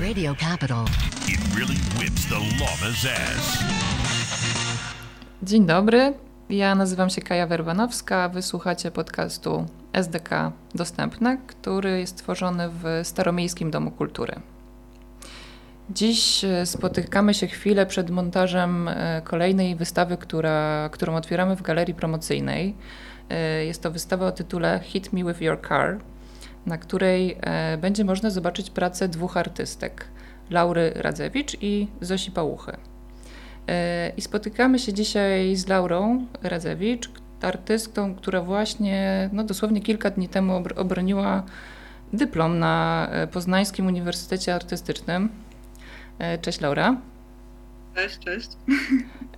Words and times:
Radio 0.00 0.34
Capital. 0.34 0.84
It 1.28 1.40
really 1.54 1.76
whips 1.98 2.26
the 2.28 2.34
llama's 2.34 3.06
ass. 3.06 3.58
Dzień 5.42 5.66
dobry, 5.66 6.12
ja 6.50 6.74
nazywam 6.74 7.10
się 7.10 7.20
Kaja 7.22 7.46
Werbanowska, 7.46 8.28
wysłuchacie 8.28 8.90
podcastu 8.90 9.66
SDK 9.92 10.52
Dostępne, 10.74 11.38
który 11.46 12.00
jest 12.00 12.16
tworzony 12.16 12.68
w 12.68 12.84
Staromiejskim 13.02 13.70
Domu 13.70 13.90
Kultury. 13.90 14.32
Dziś 15.90 16.44
e, 16.44 16.66
spotykamy 16.66 17.34
się 17.34 17.46
chwilę 17.46 17.86
przed 17.86 18.10
montażem 18.10 18.88
e, 18.88 19.22
kolejnej 19.24 19.76
wystawy, 19.76 20.16
która, 20.16 20.88
którą 20.92 21.14
otwieramy 21.16 21.56
w 21.56 21.62
galerii 21.62 21.94
promocyjnej. 21.94 22.74
E, 23.30 23.64
Jest 23.64 23.82
to 23.82 23.90
wystawa 23.90 24.26
o 24.26 24.32
tytule 24.32 24.80
Hit 24.84 25.12
Me 25.12 25.24
With 25.24 25.40
Your 25.40 25.60
Car, 25.68 25.98
na 26.66 26.78
której 26.78 27.36
e, 27.40 27.78
będzie 27.78 28.04
można 28.04 28.30
zobaczyć 28.30 28.70
pracę 28.70 29.08
dwóch 29.08 29.36
artystek, 29.36 30.08
Laury 30.50 30.92
Radzewicz 30.94 31.56
i 31.60 31.88
Zosi 32.00 32.30
Pałuchy. 32.30 32.76
E, 33.68 34.12
I 34.16 34.20
spotykamy 34.20 34.78
się 34.78 34.92
dzisiaj 34.92 35.56
z 35.56 35.68
Laurą 35.68 36.26
Radzewicz, 36.42 37.10
artystką, 37.42 38.14
która 38.14 38.42
właśnie 38.42 39.30
no, 39.32 39.44
dosłownie 39.44 39.80
kilka 39.80 40.10
dni 40.10 40.28
temu 40.28 40.52
obr- 40.52 40.78
obroniła 40.80 41.42
dyplom 42.12 42.58
na 42.58 43.08
e, 43.10 43.26
Poznańskim 43.26 43.86
Uniwersytecie 43.86 44.54
Artystycznym. 44.54 45.28
Cześć 46.40 46.60
Laura. 46.60 46.96
Cześć, 47.94 48.18
cześć. 48.18 48.48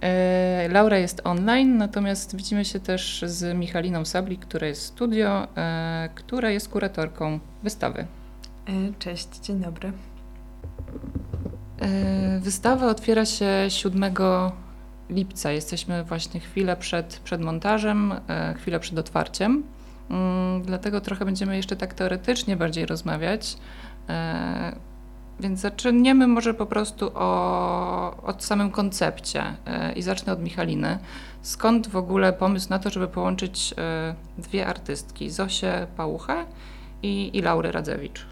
E, 0.01 0.69
Laura 0.69 0.99
jest 0.99 1.21
online, 1.25 1.77
natomiast 1.77 2.37
widzimy 2.37 2.65
się 2.65 2.81
też 2.81 3.25
z 3.27 3.59
Michaliną 3.59 4.05
Sablik, 4.05 4.41
która 4.41 4.67
jest 4.67 4.83
w 4.83 4.85
studio, 4.85 5.49
e, 5.57 6.09
która 6.15 6.51
jest 6.51 6.69
kuratorką 6.69 7.41
wystawy. 7.63 8.07
E, 8.69 8.73
Cześć, 8.99 9.29
dzień 9.43 9.61
dobry. 9.61 9.93
Wystawa 12.41 12.87
otwiera 12.87 13.27
się 13.27 13.47
7 13.69 14.15
lipca. 15.11 15.53
Jesteśmy 15.53 16.05
właśnie 16.05 16.41
chwilę 16.41 16.77
przed, 16.77 17.21
przed 17.25 17.41
montażem, 17.41 18.15
chwilę 18.57 18.81
przed 18.81 18.99
otwarciem. 18.99 19.63
Mm, 20.11 20.63
Dlatego 20.63 21.01
trochę 21.01 21.25
będziemy 21.25 21.57
jeszcze 21.57 21.77
tak 21.77 21.95
teoretycznie 21.95 22.57
bardziej 22.57 22.87
rozmawiać. 22.87 23.57
Więc 25.43 25.61
zaczniemy 25.61 26.27
może 26.27 26.55
po 26.55 26.67
prostu 26.67 27.11
o, 27.15 28.17
od 28.23 28.45
samym 28.45 28.71
koncepcie 28.71 29.45
e, 29.67 29.93
i 29.93 30.03
zacznę 30.03 30.33
od 30.33 30.43
Michaliny. 30.43 30.99
Skąd 31.43 31.89
w 31.89 31.97
ogóle 31.97 32.33
pomysł 32.33 32.71
na 32.71 32.79
to, 32.79 32.91
żeby 32.91 33.09
połączyć 33.09 33.75
e, 33.79 34.15
dwie 34.39 34.67
artystki, 34.67 35.31
Zosię 35.31 35.87
Pałuchę 35.97 36.45
i, 37.03 37.31
i 37.35 37.43
Laurę 37.43 37.73
Radzewicz? 37.73 38.27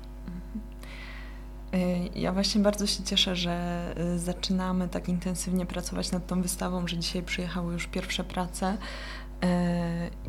E, 1.72 1.78
Ja 2.14 2.32
właśnie 2.32 2.60
bardzo 2.60 2.86
się 2.86 3.02
cieszę, 3.02 3.36
że 3.36 3.84
zaczynamy 4.16 4.88
tak 4.88 5.08
intensywnie 5.08 5.66
pracować 5.66 6.12
nad 6.12 6.26
tą 6.26 6.42
wystawą, 6.42 6.88
że 6.88 6.98
dzisiaj 6.98 7.22
przyjechały 7.22 7.72
już 7.72 7.86
pierwsze 7.86 8.24
prace 8.24 8.76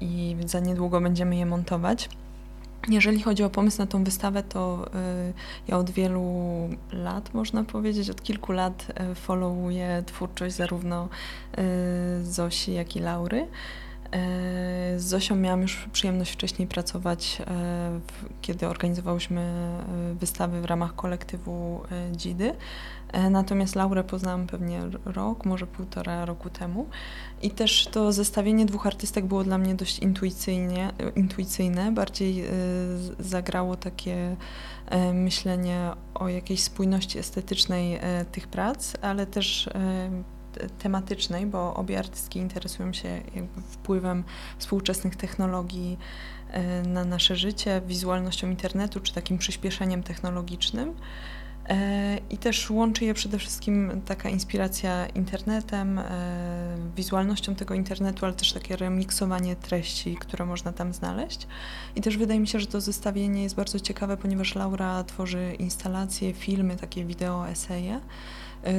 i 0.01 0.35
za 0.45 0.59
niedługo 0.59 1.01
będziemy 1.01 1.35
je 1.35 1.45
montować. 1.45 2.09
Jeżeli 2.89 3.21
chodzi 3.21 3.43
o 3.43 3.49
pomysł 3.49 3.77
na 3.77 3.87
tą 3.87 4.03
wystawę, 4.03 4.43
to 4.43 4.87
e, 4.93 5.33
ja 5.67 5.77
od 5.77 5.91
wielu 5.91 6.69
lat, 6.91 7.33
można 7.33 7.63
powiedzieć, 7.63 8.09
od 8.09 8.23
kilku 8.23 8.51
lat 8.51 8.87
e, 8.95 9.15
followuję 9.15 10.03
twórczość 10.05 10.55
zarówno 10.55 11.09
e, 11.57 11.63
Zosi, 12.23 12.73
jak 12.73 12.95
i 12.95 12.99
Laury. 12.99 13.47
E, 14.11 14.99
Z 14.99 15.03
Zosią 15.03 15.35
miałam 15.35 15.61
już 15.61 15.87
przyjemność 15.93 16.31
wcześniej 16.31 16.67
pracować, 16.67 17.41
e, 17.47 17.99
kiedy 18.41 18.67
organizowałyśmy 18.67 19.41
e, 19.41 20.13
wystawy 20.15 20.61
w 20.61 20.65
ramach 20.65 20.95
kolektywu 20.95 21.81
Dzidy. 22.11 22.53
Natomiast 23.29 23.75
Laurę 23.75 24.03
poznałam 24.03 24.47
pewnie 24.47 24.81
rok, 25.05 25.45
może 25.45 25.67
półtora 25.67 26.25
roku 26.25 26.49
temu. 26.49 26.87
I 27.41 27.51
też 27.51 27.87
to 27.91 28.11
zestawienie 28.11 28.65
dwóch 28.65 28.87
artystek 28.87 29.25
było 29.25 29.43
dla 29.43 29.57
mnie 29.57 29.75
dość 29.75 29.99
intuicyjnie, 29.99 30.91
intuicyjne. 31.15 31.91
Bardziej 31.91 32.43
zagrało 33.19 33.75
takie 33.75 34.35
myślenie 35.13 35.91
o 36.13 36.29
jakiejś 36.29 36.63
spójności 36.63 37.19
estetycznej 37.19 37.99
tych 38.31 38.47
prac, 38.47 38.93
ale 39.01 39.25
też 39.25 39.69
te- 39.73 40.40
tematycznej, 40.79 41.45
bo 41.45 41.73
obie 41.73 41.99
artystki 41.99 42.39
interesują 42.39 42.93
się 42.93 43.21
wpływem 43.71 44.23
współczesnych 44.57 45.15
technologii 45.15 45.97
e, 46.51 46.81
na 46.81 47.05
nasze 47.05 47.35
życie, 47.35 47.81
wizualnością 47.87 48.49
internetu 48.49 48.99
czy 48.99 49.13
takim 49.13 49.37
przyspieszeniem 49.37 50.03
technologicznym. 50.03 50.93
E, 51.69 52.17
I 52.29 52.37
też 52.37 52.69
łączy 52.69 53.05
je 53.05 53.13
przede 53.13 53.39
wszystkim 53.39 54.01
taka 54.05 54.29
inspiracja 54.29 55.05
internetem, 55.05 55.99
e, 55.99 56.03
wizualnością 56.95 57.55
tego 57.55 57.73
internetu, 57.73 58.25
ale 58.25 58.33
też 58.33 58.53
takie 58.53 58.75
remiksowanie 58.75 59.55
treści, 59.55 60.15
które 60.15 60.45
można 60.45 60.73
tam 60.73 60.93
znaleźć. 60.93 61.47
I 61.95 62.01
też 62.01 62.17
wydaje 62.17 62.39
mi 62.39 62.47
się, 62.47 62.59
że 62.59 62.67
to 62.67 62.81
zestawienie 62.81 63.43
jest 63.43 63.55
bardzo 63.55 63.79
ciekawe, 63.79 64.17
ponieważ 64.17 64.55
Laura 64.55 65.03
tworzy 65.03 65.55
instalacje, 65.59 66.33
filmy, 66.33 66.75
takie 66.75 67.05
wideo, 67.05 67.49
eseje, 67.49 67.99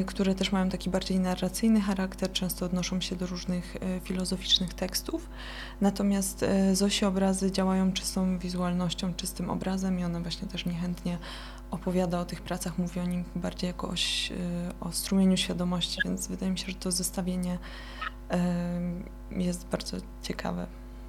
które 0.06 0.34
też 0.34 0.52
mają 0.52 0.68
taki 0.68 0.90
bardziej 0.90 1.20
narracyjny 1.20 1.80
charakter, 1.80 2.32
często 2.32 2.66
odnoszą 2.66 3.00
się 3.00 3.16
do 3.16 3.26
różnych 3.26 3.76
e, 3.76 4.00
filozoficznych 4.00 4.74
tekstów. 4.74 5.28
Natomiast 5.80 6.42
e, 6.42 6.76
Zosi 6.76 7.04
obrazy 7.04 7.52
działają 7.52 7.92
czystą 7.92 8.38
wizualnością, 8.38 9.14
czystym 9.14 9.50
obrazem 9.50 9.98
i 9.98 10.04
ona 10.04 10.20
właśnie 10.20 10.48
też 10.48 10.66
niechętnie 10.66 11.18
opowiada 11.70 12.20
o 12.20 12.24
tych 12.24 12.42
pracach, 12.42 12.78
mówi 12.78 13.00
o 13.00 13.06
nim 13.06 13.24
bardziej 13.36 13.68
jako 13.68 13.94
o, 14.80 14.92
strumieniu 14.92 15.36
świadomości, 15.36 15.98
więc 16.04 16.28
wydaje 16.28 16.52
mi 16.52 16.58
się, 16.58 16.66
że 16.66 16.74
to 16.74 16.90
zestawienie 16.90 17.58
jest 19.30 19.66
bardzo 19.66 19.96
ciekawe. 20.22 20.66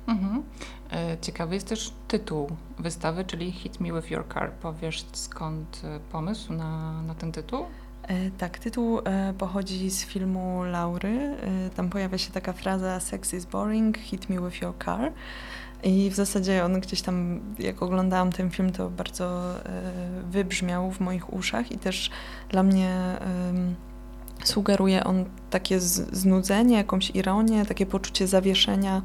Mhm. 0.08 0.44
E, 0.92 1.18
Ciekawy 1.22 1.56
jest 1.56 1.68
też 1.68 1.94
tytuł 2.08 2.50
wystawy, 2.80 3.26
czyli 3.26 3.52
Hit 3.52 3.80
Me 3.80 3.92
With 3.92 4.12
Your 4.12 4.26
Car. 4.34 4.52
Powiesz 4.52 5.06
skąd 5.12 5.82
e, 5.84 6.00
pomysł 6.00 6.54
na, 6.54 7.02
na 7.02 7.16
ten 7.16 7.32
tytuł? 7.32 7.66
E, 8.08 8.32
Tak, 8.38 8.60
tytuł 8.60 9.00
e, 9.00 9.34
pochodzi 9.38 9.90
z 9.90 10.06
filmu 10.06 10.64
Laury. 10.64 11.18
E, 11.20 11.70
Tam 11.70 11.90
pojawia 11.90 12.18
się 12.18 12.32
taka 12.32 12.54
fraza 12.54 13.00
Sex 13.00 13.34
is 13.34 13.46
boring, 13.46 13.98
hit 13.98 14.30
me 14.30 14.50
with 14.50 14.62
your 14.62 14.74
car. 14.86 15.12
I 15.84 16.10
w 16.10 16.16
zasadzie 16.16 16.66
on 16.66 16.80
gdzieś 16.80 17.02
tam, 17.02 17.40
jak 17.60 17.84
oglądałam 17.84 18.32
ten 18.32 18.50
film, 18.50 18.72
to 18.72 18.90
bardzo 18.90 19.56
wybrzmiał 20.32 20.92
w 20.92 21.00
moich 21.00 21.34
uszach 21.34 21.72
i 21.72 21.78
też 21.78 22.10
dla 22.50 22.64
mnie 22.64 23.18
sugeruje 24.44 25.04
on 25.04 25.26
takie 25.54 25.80
znudzenie, 25.80 26.76
jakąś 26.78 27.10
ironię, 27.16 27.66
takie 27.66 27.86
poczucie 27.86 28.28
zawieszenia, 28.28 29.02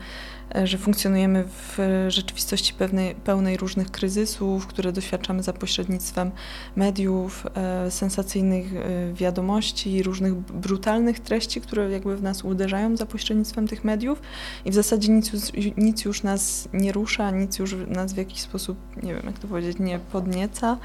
e, 0.55 0.67
że 0.67 0.79
funkcjonujemy 0.79 1.45
w 1.49 1.79
rzeczywistości 2.09 2.75
pewnej, 2.75 3.15
pełnej 3.15 3.57
różnych 3.57 3.91
kryzysów, 3.91 4.67
które 4.67 4.93
doświadczamy 4.93 5.43
za 5.43 5.53
pośrednictwem 5.53 6.31
mediów, 6.77 7.47
e, 7.55 7.91
sensacyjnych 7.91 8.67
e, 8.77 9.13
wiadomości, 9.15 10.03
różnych 10.03 10.35
brutalnych 10.35 11.21
treści, 11.21 11.61
które 11.61 11.91
jakby 11.91 12.17
w 12.17 12.23
nas 12.23 12.45
uderzają 12.45 12.97
za 12.97 13.07
pośrednictwem 13.07 13.69
tych 13.69 13.85
mediów 13.85 14.23
i 14.65 14.71
w 14.71 14.75
zasadzie 14.75 15.13
nic, 15.13 15.33
już- 15.33 15.77
nic 15.77 16.05
już 16.05 16.23
nas 16.23 16.69
nie 16.73 16.93
rusza, 16.93 17.31
nic 17.31 17.59
już 17.59 17.77
nas 17.89 18.13
w 18.13 18.17
jakiś 18.17 18.41
sposób, 18.41 18.79
nie 19.03 19.15
wiem 19.15 19.23
jak 19.27 19.39
to 19.39 19.49
powiedzieć, 19.49 19.79
nie 19.79 19.99
podnieca, 19.99 20.79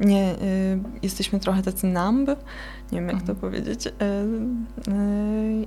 nie, 0.00 0.34
jesteśmy 1.02 1.40
trochę 1.40 1.62
tacy 1.62 1.86
numb, 1.86 2.28
nie 2.92 2.98
wiem 3.00 3.08
jak 3.08 3.22
to 3.22 3.32
Mhm. 3.32 3.36
powiedzieć 3.38 3.88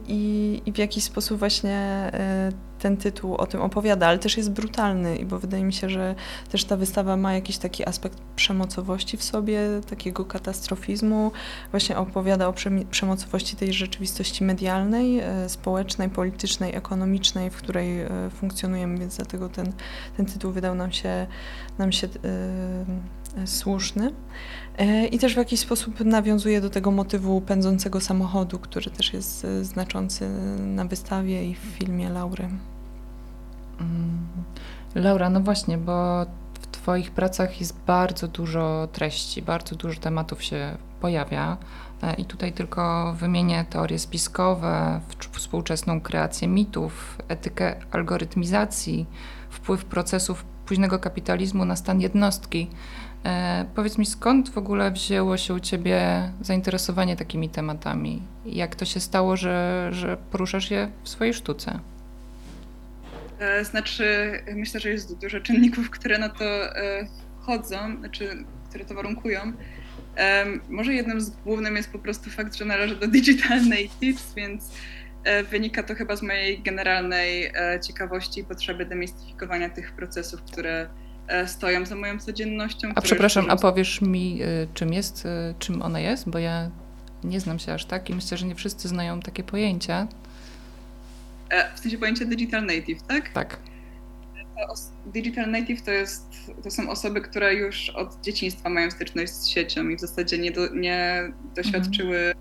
i, 0.07 0.61
i 0.65 0.71
w 0.71 0.77
jakiś 0.77 1.03
sposób 1.03 1.39
właśnie 1.39 2.11
y, 2.49 2.73
ten 2.83 2.97
tytuł 2.97 3.35
o 3.35 3.45
tym 3.45 3.61
opowiada, 3.61 4.07
ale 4.07 4.19
też 4.19 4.37
jest 4.37 4.51
brutalny, 4.51 5.25
bo 5.25 5.39
wydaje 5.39 5.63
mi 5.63 5.73
się, 5.73 5.89
że 5.89 6.15
też 6.51 6.65
ta 6.65 6.77
wystawa 6.77 7.17
ma 7.17 7.33
jakiś 7.33 7.57
taki 7.57 7.87
aspekt 7.87 8.17
przemocowości 8.35 9.17
w 9.17 9.23
sobie, 9.23 9.59
takiego 9.89 10.25
katastrofizmu, 10.25 11.31
właśnie 11.71 11.97
opowiada 11.97 12.47
o 12.47 12.53
przemocowości 12.91 13.55
tej 13.55 13.73
rzeczywistości 13.73 14.43
medialnej, 14.43 15.19
e, 15.19 15.49
społecznej, 15.49 16.09
politycznej, 16.09 16.75
ekonomicznej, 16.75 17.49
w 17.49 17.55
której 17.55 18.01
e, 18.01 18.09
funkcjonujemy, 18.29 18.97
więc 18.97 19.15
dlatego 19.15 19.49
ten, 19.49 19.73
ten 20.17 20.25
tytuł 20.25 20.51
wydał 20.51 20.75
nam 20.75 20.91
się, 20.91 21.27
nam 21.77 21.91
się 21.91 22.07
e, 22.07 23.41
e, 23.41 23.47
słuszny. 23.47 24.13
E, 24.77 25.05
I 25.05 25.19
też 25.19 25.33
w 25.33 25.37
jakiś 25.37 25.59
sposób 25.59 25.99
nawiązuje 25.99 26.61
do 26.61 26.69
tego 26.69 26.91
motywu 26.91 27.41
pędzącego 27.41 28.01
samochodu, 28.01 28.59
który 28.59 28.91
też 28.91 29.13
jest 29.13 29.45
e, 29.45 29.63
znaczący 29.63 30.29
na 30.59 30.85
wystawie 30.85 31.45
i 31.49 31.55
w 31.55 31.59
filmie 31.59 32.09
Laury. 32.09 32.49
Mm. 33.79 34.27
Laura, 34.95 35.29
no 35.29 35.39
właśnie, 35.39 35.77
bo 35.77 36.25
w 36.61 36.67
Twoich 36.71 37.11
pracach 37.11 37.59
jest 37.59 37.79
bardzo 37.87 38.27
dużo 38.27 38.87
treści, 38.91 39.41
bardzo 39.41 39.75
dużo 39.75 40.01
tematów 40.01 40.43
się 40.43 40.77
pojawia. 41.01 41.57
E, 42.03 42.13
I 42.13 42.25
tutaj 42.25 42.53
tylko 42.53 43.13
wymienię 43.19 43.65
teorie 43.69 43.99
spiskowe, 43.99 45.01
współczesną 45.31 46.01
kreację 46.01 46.47
mitów, 46.47 47.17
etykę 47.27 47.75
algorytmizacji, 47.91 49.05
wpływ 49.49 49.85
procesów 49.85 50.45
późnego 50.65 50.99
kapitalizmu 50.99 51.65
na 51.65 51.75
stan 51.75 52.01
jednostki. 52.01 52.69
E, 53.25 53.65
powiedz 53.75 53.97
mi, 53.97 54.05
skąd 54.05 54.49
w 54.49 54.57
ogóle 54.57 54.91
wzięło 54.91 55.37
się 55.37 55.53
u 55.53 55.59
Ciebie 55.59 56.31
zainteresowanie 56.41 57.15
takimi 57.15 57.49
tematami? 57.49 58.21
Jak 58.45 58.75
to 58.75 58.85
się 58.85 58.99
stało, 58.99 59.37
że, 59.37 59.89
że 59.91 60.17
poruszasz 60.31 60.71
je 60.71 60.91
w 61.03 61.09
swojej 61.09 61.33
sztuce? 61.33 61.79
E, 63.39 63.65
znaczy, 63.65 64.31
myślę, 64.55 64.79
że 64.79 64.89
jest 64.89 65.19
dużo 65.19 65.39
czynników, 65.39 65.89
które 65.89 66.17
na 66.17 66.29
to 66.29 66.45
e, 66.45 67.07
wchodzą, 67.41 67.97
znaczy, 67.99 68.45
które 68.69 68.85
to 68.85 68.95
warunkują. 68.95 69.53
Może 70.69 70.93
jednym 70.93 71.21
z 71.21 71.29
głównym 71.29 71.75
jest 71.75 71.91
po 71.91 71.99
prostu 71.99 72.29
fakt, 72.29 72.55
że 72.55 72.65
należę 72.65 72.95
do 72.95 73.07
Digital 73.07 73.59
Natives, 73.69 74.33
więc 74.35 74.71
wynika 75.51 75.83
to 75.83 75.95
chyba 75.95 76.15
z 76.15 76.21
mojej 76.21 76.61
generalnej 76.61 77.51
ciekawości 77.87 78.39
i 78.39 78.43
potrzeby 78.43 78.85
demistyfikowania 78.85 79.69
tych 79.69 79.91
procesów, 79.91 80.41
które 80.41 80.89
stoją 81.45 81.85
za 81.85 81.95
moją 81.95 82.19
codziennością. 82.19 82.91
A 82.95 83.01
przepraszam, 83.01 83.45
a 83.49 83.55
powiesz 83.55 84.01
mi, 84.01 84.39
czym 84.73 84.93
jest, 84.93 85.27
czym 85.59 85.81
ona 85.81 85.99
jest? 85.99 86.29
Bo 86.29 86.39
ja 86.39 86.69
nie 87.23 87.39
znam 87.39 87.59
się 87.59 87.73
aż 87.73 87.85
tak 87.85 88.09
i 88.09 88.15
myślę, 88.15 88.37
że 88.37 88.45
nie 88.45 88.55
wszyscy 88.55 88.87
znają 88.87 89.19
takie 89.19 89.43
pojęcia. 89.43 90.07
E, 91.49 91.75
w 91.75 91.79
sensie 91.79 91.97
pojęcie 91.97 92.25
digital 92.25 92.65
native, 92.65 93.01
tak? 93.03 93.29
Tak. 93.29 93.57
Digital 95.05 95.51
native 95.51 95.81
to, 95.81 95.91
jest, 95.91 96.51
to 96.63 96.71
są 96.71 96.89
osoby, 96.89 97.21
które 97.21 97.53
już 97.53 97.89
od 97.89 98.21
dzieciństwa 98.21 98.69
mają 98.69 98.91
styczność 98.91 99.31
z 99.31 99.47
siecią 99.47 99.89
i 99.89 99.95
w 99.95 99.99
zasadzie 99.99 100.37
nie, 100.37 100.51
do, 100.51 100.75
nie 100.75 101.31
doświadczyły 101.55 102.33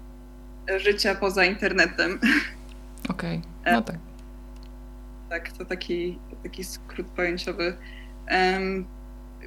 mhm. 0.67 0.81
życia 0.81 1.15
poza 1.15 1.45
internetem. 1.45 2.19
Okej, 3.09 3.41
okay. 3.61 3.73
no 3.73 3.79
e, 3.79 3.83
tak. 3.83 3.97
Tak, 5.31 5.53
to 5.53 5.65
taki, 5.65 6.19
taki 6.43 6.65
skrót 6.65 7.07
pojęciowy. 7.07 7.77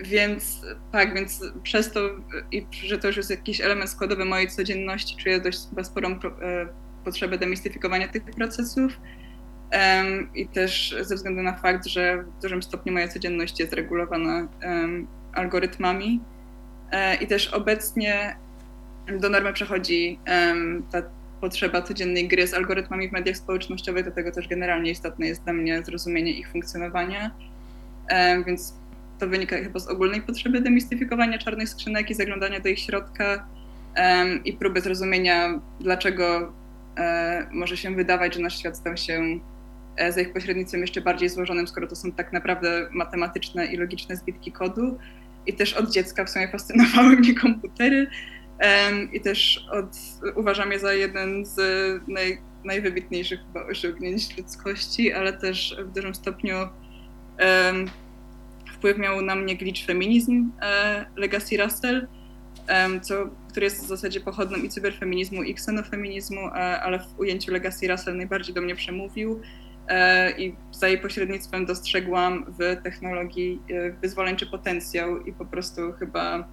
Więc 0.03 0.61
tak, 0.91 1.15
więc 1.15 1.43
przez 1.63 1.91
to, 1.91 1.99
i 2.51 2.65
że 2.71 2.97
to 2.97 3.07
już 3.07 3.17
jest 3.17 3.29
jakiś 3.29 3.61
element 3.61 3.89
składowy 3.89 4.25
mojej 4.25 4.47
codzienności, 4.47 5.17
czuję 5.17 5.39
dość 5.39 5.59
chyba 5.69 5.83
sporą 5.83 6.09
e, 6.11 6.17
potrzebę 7.05 7.37
demistyfikowania 7.37 8.07
tych 8.07 8.23
procesów. 8.23 8.99
I 10.35 10.47
też 10.47 10.95
ze 11.01 11.15
względu 11.15 11.41
na 11.41 11.53
fakt, 11.53 11.85
że 11.85 12.23
w 12.23 12.41
dużym 12.41 12.63
stopniu 12.63 12.93
moja 12.93 13.07
codzienność 13.07 13.59
jest 13.59 13.73
regulowana 13.73 14.47
algorytmami. 15.33 16.21
E, 16.91 17.15
I 17.15 17.27
też 17.27 17.47
obecnie 17.47 18.35
do 19.19 19.29
normy 19.29 19.53
przechodzi 19.53 20.19
ta 20.91 21.01
potrzeba 21.41 21.81
codziennej 21.81 22.27
gry 22.27 22.47
z 22.47 22.53
algorytmami 22.53 23.09
w 23.09 23.11
mediach 23.11 23.37
społecznościowych, 23.37 24.03
dlatego 24.03 24.31
też 24.31 24.47
generalnie 24.47 24.91
istotne 24.91 25.27
jest 25.27 25.43
dla 25.43 25.53
mnie 25.53 25.83
zrozumienie 25.83 26.31
ich 26.31 26.51
funkcjonowania. 26.51 27.31
Więc 28.45 28.73
to 29.19 29.27
wynika 29.27 29.55
chyba 29.55 29.79
z 29.79 29.87
ogólnej 29.87 30.21
potrzeby 30.21 30.61
demistyfikowania 30.61 31.37
czarnych 31.37 31.69
skrzynek 31.69 32.09
i 32.09 32.13
zaglądania 32.13 32.59
do 32.59 32.69
ich 32.69 32.79
środka 32.79 33.47
i 34.45 34.53
próby 34.53 34.81
zrozumienia, 34.81 35.59
dlaczego 35.79 36.53
e, 36.97 37.47
może 37.51 37.77
się 37.77 37.95
wydawać, 37.95 38.33
że 38.33 38.41
nasz 38.41 38.59
świat 38.59 38.77
stał 38.77 38.97
się 38.97 39.39
E, 39.97 40.11
za 40.11 40.21
ich 40.21 40.33
pośrednictwem 40.33 40.81
jeszcze 40.81 41.01
bardziej 41.01 41.29
złożonym, 41.29 41.67
skoro 41.67 41.87
to 41.87 41.95
są 41.95 42.11
tak 42.11 42.33
naprawdę 42.33 42.89
matematyczne 42.91 43.65
i 43.65 43.77
logiczne 43.77 44.15
zbitki 44.15 44.51
kodu. 44.51 44.97
I 45.47 45.53
też 45.53 45.73
od 45.73 45.91
dziecka 45.91 46.25
w 46.25 46.29
sumie 46.29 46.47
fascynowały 46.47 47.15
mnie 47.15 47.35
komputery 47.35 48.07
i 49.13 49.21
też 49.21 49.65
od, 49.71 49.97
uważam 50.35 50.71
je 50.71 50.79
za 50.79 50.93
jeden 50.93 51.45
z 51.45 51.57
naj, 52.07 52.37
najwybitniejszych 52.63 53.39
osiągnięć 53.69 54.37
ludzkości, 54.37 55.13
ale 55.13 55.33
też 55.33 55.77
w 55.85 55.91
dużym 55.91 56.15
stopniu 56.15 56.55
wpływ 58.85 58.97
miał 58.97 59.21
na 59.21 59.35
mnie 59.35 59.55
glitch 59.55 59.85
feminizm 59.85 60.51
e, 60.61 61.05
Legacy 61.15 61.57
Russell, 61.57 62.07
co, 63.01 63.29
który 63.49 63.63
jest 63.63 63.83
w 63.83 63.87
zasadzie 63.87 64.19
pochodną 64.19 64.57
i 64.57 64.69
cyberfeminizmu, 64.69 65.43
i 65.43 65.53
ksenofeminizmu, 65.53 66.47
e, 66.47 66.51
ale 66.81 66.99
w 66.99 67.19
ujęciu 67.19 67.51
Legacy 67.51 67.87
Russell 67.87 68.17
najbardziej 68.17 68.55
do 68.55 68.61
mnie 68.61 68.75
przemówił. 68.75 69.41
E, 69.87 70.31
i 70.31 70.55
za 70.71 70.87
jej 70.87 70.97
pośrednictwem 70.97 71.65
dostrzegłam 71.65 72.45
w 72.59 72.83
technologii 72.83 73.61
wyzwoleńczy 74.01 74.45
potencjał 74.45 75.19
i 75.19 75.33
po 75.33 75.45
prostu 75.45 75.93
chyba 75.99 76.47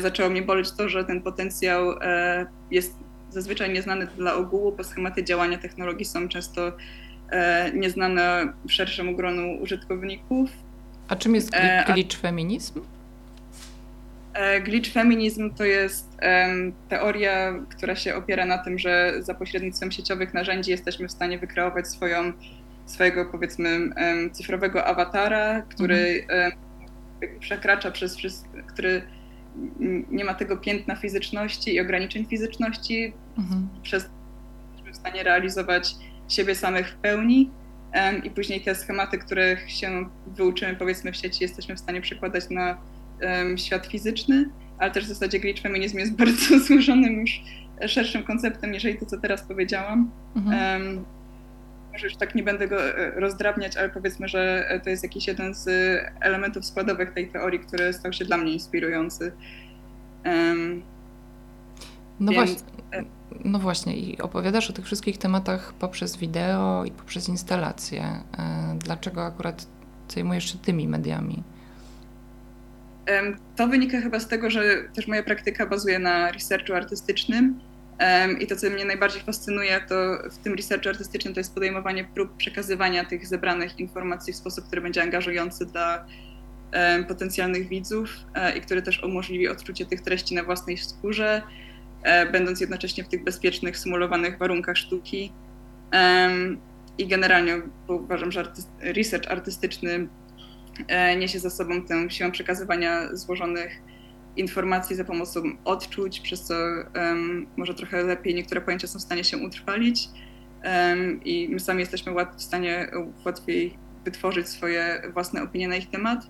zaczęło 0.00 0.30
mnie 0.30 0.42
boleć 0.42 0.72
to, 0.72 0.88
że 0.88 1.04
ten 1.04 1.22
potencjał 1.22 1.94
jest 2.70 2.96
zazwyczaj 3.30 3.72
nieznany 3.72 4.06
dla 4.06 4.34
ogółu, 4.34 4.72
bo 4.72 4.84
schematy 4.84 5.24
działania 5.24 5.58
technologii 5.58 6.04
są 6.04 6.28
często 6.28 6.72
nieznane 7.74 8.52
szerszemu 8.68 9.16
gronu 9.16 9.62
użytkowników. 9.62 10.50
A 11.08 11.16
czym 11.16 11.34
jest 11.34 11.50
glitch 11.86 12.16
feminizm? 12.16 12.80
Glitch 14.64 14.92
feminizm 14.92 15.54
to 15.54 15.64
jest 15.64 16.18
teoria, 16.88 17.54
która 17.70 17.96
się 17.96 18.14
opiera 18.14 18.46
na 18.46 18.58
tym, 18.58 18.78
że 18.78 19.14
za 19.18 19.34
pośrednictwem 19.34 19.92
sieciowych 19.92 20.34
narzędzi 20.34 20.70
jesteśmy 20.70 21.08
w 21.08 21.12
stanie 21.12 21.38
wykreować 21.38 21.88
swoją 21.88 22.32
swojego 22.86 23.24
powiedzmy 23.24 23.90
cyfrowego 24.32 24.84
awatara, 24.84 25.62
który 25.62 26.26
mhm. 26.28 26.52
przekracza 27.40 27.90
przez 27.90 28.16
wszystko, 28.16 28.50
który 28.66 29.02
nie 30.10 30.24
ma 30.24 30.34
tego 30.34 30.56
piętna 30.56 30.96
fizyczności 30.96 31.74
i 31.74 31.80
ograniczeń 31.80 32.26
fizyczności, 32.26 33.12
mhm. 33.38 33.68
przez 33.82 34.08
jesteśmy 34.72 34.92
w 34.92 34.96
stanie 34.96 35.22
realizować 35.22 35.94
siebie 36.28 36.54
samych 36.54 36.88
w 36.88 36.94
pełni 36.94 37.50
i 38.24 38.30
później 38.30 38.60
te 38.60 38.74
schematy, 38.74 39.18
których 39.18 39.70
się 39.70 40.08
wyuczymy 40.26 40.76
powiedzmy 40.76 41.12
w 41.12 41.16
sieci, 41.16 41.44
jesteśmy 41.44 41.76
w 41.76 41.80
stanie 41.80 42.00
przekładać 42.00 42.50
na 42.50 42.78
świat 43.56 43.86
fizyczny, 43.86 44.50
ale 44.78 44.90
też 44.90 45.04
w 45.04 45.08
zasadzie 45.08 45.38
glitch 45.38 45.62
feminizm 45.62 45.98
jest 45.98 46.16
bardzo 46.24 46.58
złożonym 46.58 47.20
już 47.20 47.40
szerszym 47.86 48.22
konceptem, 48.22 48.74
jeżeli 48.74 48.98
to, 48.98 49.06
co 49.06 49.20
teraz 49.20 49.42
powiedziałam. 49.42 50.10
Mhm. 50.36 51.04
Może 51.92 52.06
już 52.06 52.16
tak 52.16 52.34
nie 52.34 52.42
będę 52.42 52.68
go 52.68 52.98
e, 52.98 53.10
rozdrabniać, 53.10 53.76
ale 53.76 53.88
powiedzmy, 53.88 54.28
że 54.28 54.66
e, 54.68 54.80
to 54.80 54.90
jest 54.90 55.02
jakiś 55.02 55.26
jeden 55.26 55.54
z 55.54 55.68
elementów 56.20 56.66
składowych 56.66 57.12
tej 57.12 57.28
teorii, 57.28 57.60
który 57.60 57.92
stał 57.92 58.12
się 58.12 58.24
dla 58.24 58.36
mnie 58.36 58.52
inspirujący. 58.52 59.32
No, 62.20 62.32
więc... 62.32 62.34
właśnie, 62.34 62.68
e, 62.72 62.75
no 63.44 63.58
właśnie, 63.58 63.96
i 63.96 64.18
opowiadasz 64.18 64.70
o 64.70 64.72
tych 64.72 64.84
wszystkich 64.84 65.18
tematach 65.18 65.72
poprzez 65.72 66.16
wideo 66.16 66.84
i 66.84 66.90
poprzez 66.90 67.28
instalacje. 67.28 68.04
Dlaczego 68.78 69.24
akurat 69.24 69.66
zajmujesz 70.08 70.52
się 70.52 70.58
tymi 70.58 70.88
mediami? 70.88 71.42
To 73.56 73.68
wynika 73.68 74.00
chyba 74.00 74.20
z 74.20 74.28
tego, 74.28 74.50
że 74.50 74.62
też 74.94 75.08
moja 75.08 75.22
praktyka 75.22 75.66
bazuje 75.66 75.98
na 75.98 76.32
researchu 76.32 76.74
artystycznym 76.74 77.60
i 78.40 78.46
to, 78.46 78.56
co 78.56 78.70
mnie 78.70 78.84
najbardziej 78.84 79.22
fascynuje, 79.22 79.80
to 79.88 79.94
w 80.30 80.38
tym 80.38 80.54
researchu 80.54 80.88
artystycznym, 80.88 81.34
to 81.34 81.40
jest 81.40 81.54
podejmowanie 81.54 82.04
prób 82.04 82.36
przekazywania 82.36 83.04
tych 83.04 83.26
zebranych 83.26 83.80
informacji 83.80 84.32
w 84.32 84.36
sposób, 84.36 84.66
który 84.66 84.82
będzie 84.82 85.02
angażujący 85.02 85.66
dla 85.66 86.06
potencjalnych 87.08 87.68
widzów 87.68 88.10
e, 88.34 88.56
i 88.56 88.60
który 88.60 88.82
też 88.82 89.02
umożliwi 89.02 89.48
odczucie 89.48 89.86
tych 89.86 90.00
treści 90.00 90.34
na 90.34 90.42
własnej 90.42 90.76
skórze, 90.76 91.42
e, 91.42 91.42
będąc 92.32 92.60
jednocześnie 92.60 93.04
w 93.04 93.08
tych 93.08 93.24
bezpiecznych, 93.24 93.78
symulowanych 93.78 94.38
warunkach 94.38 94.76
sztuki. 94.76 95.32
I 96.98 97.06
generalnie 97.06 97.62
uważam, 97.88 98.32
że 98.32 98.52
research 98.80 99.30
artystyczny 99.30 100.08
e, 100.88 101.16
niesie 101.16 101.38
za 101.38 101.50
sobą 101.50 101.82
tę 101.82 102.10
siłę 102.10 102.32
przekazywania 102.32 103.16
złożonych 103.16 103.82
informacji 104.36 104.96
za 104.96 105.04
pomocą 105.04 105.42
odczuć, 105.64 106.20
przez 106.20 106.42
co 106.42 106.54
może 107.56 107.74
trochę 107.74 108.02
lepiej 108.02 108.34
niektóre 108.34 108.60
pojęcia 108.60 108.86
są 108.86 108.98
w 108.98 109.02
stanie 109.02 109.24
się 109.24 109.36
utrwalić 109.36 110.08
i 111.24 111.48
my 111.50 111.60
sami 111.60 111.80
jesteśmy 111.80 112.12
w 112.36 112.42
stanie 112.42 112.90
łatwiej 113.24 113.78
wytworzyć 114.04 114.48
swoje 114.48 115.02
własne 115.12 115.42
opinie 115.42 115.68
na 115.68 115.76
ich 115.76 115.90
temat. 115.90 116.26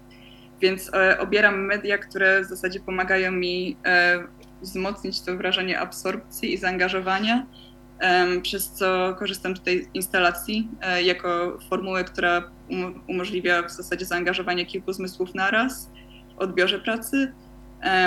Więc 0.61 0.95
e, 0.95 1.18
obieram 1.18 1.66
media, 1.66 1.99
które 1.99 2.40
w 2.40 2.45
zasadzie 2.45 2.80
pomagają 2.80 3.33
mi 3.33 3.76
e, 3.85 4.25
wzmocnić 4.67 5.21
to 5.21 5.37
wrażenie 5.37 5.81
absorpcji 5.81 6.55
i 6.55 6.59
zaangażowania, 6.59 7.47
przez 8.43 8.71
co 8.71 9.15
korzystam 9.19 9.57
z 9.57 9.61
instalacji 9.95 10.69
e, 10.83 11.03
jako 11.03 11.59
formuły, 11.71 12.05
która 12.05 12.51
um, 12.71 13.01
umożliwia 13.09 13.63
w 13.63 13.71
zasadzie 13.71 14.05
zaangażowanie 14.05 14.67
kilku 14.67 14.93
zmysłów 14.93 15.35
naraz 15.35 15.91
w 16.35 16.39
odbiorze 16.39 16.79
pracy 16.79 17.33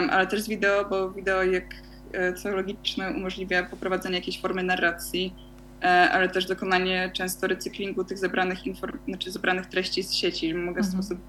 ale 0.10 0.28
też 0.28 0.42
z 0.42 0.48
wideo, 0.48 0.86
bo 0.90 1.12
wideo, 1.12 1.44
jak 1.44 1.66
e, 2.12 2.34
co 2.34 2.50
logiczne, 2.50 3.12
umożliwia 3.12 3.64
poprowadzenie 3.64 4.16
jakiejś 4.16 4.42
formy 4.42 4.64
narracji, 4.64 5.36
e, 5.82 5.86
ale 5.86 6.30
też 6.30 6.46
dokonanie 6.46 7.12
często 7.14 7.48
recyklingu 7.48 8.04
tych 8.04 8.18
zebranych, 8.18 8.64
inform- 8.64 8.98
znaczy 9.08 9.32
zebranych 9.32 9.66
treści 9.66 10.04
z 10.04 10.14
sieci. 10.14 10.54
Mogę 10.54 10.84
w 10.84 10.86
mhm. 10.86 11.04
w 11.04 11.06
sposób 11.06 11.20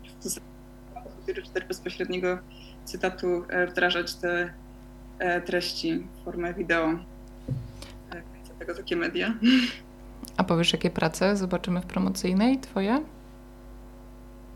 czy 1.27 1.51
też 1.53 1.65
bezpośredniego 1.65 2.39
cytatu 2.85 3.45
wdrażać 3.69 4.15
te 4.15 4.53
treści 5.47 6.07
w 6.21 6.25
formę 6.25 6.55
wideo. 6.55 6.99
Dlatego 8.47 8.75
takie 8.75 8.97
media. 8.97 9.35
A 10.37 10.45
powiesz, 10.45 10.73
jakie 10.73 10.91
prace 10.91 11.37
zobaczymy 11.37 11.81
w 11.81 11.87
promocyjnej 11.87 12.59
twoje? 12.59 13.05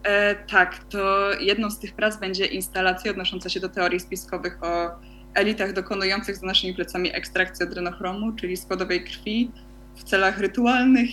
E, 0.03 0.35
tak, 0.35 0.85
to 0.85 1.33
jedną 1.41 1.71
z 1.71 1.79
tych 1.79 1.93
prac 1.93 2.17
będzie 2.17 2.47
instalacja 2.47 3.11
odnosząca 3.11 3.49
się 3.49 3.61
do 3.61 3.69
teorii 3.69 4.01
spiskowych 4.01 4.63
o 4.63 4.91
elitach 5.35 5.73
dokonujących 5.73 6.37
za 6.37 6.47
naszymi 6.47 6.75
plecami 6.75 7.17
ekstrakcji 7.17 7.67
adrenochromu, 7.67 8.33
czyli 8.33 8.57
składowej 8.57 9.05
krwi 9.05 9.51
w 9.95 10.05
celach 10.05 10.39
rytualnych, 10.39 11.09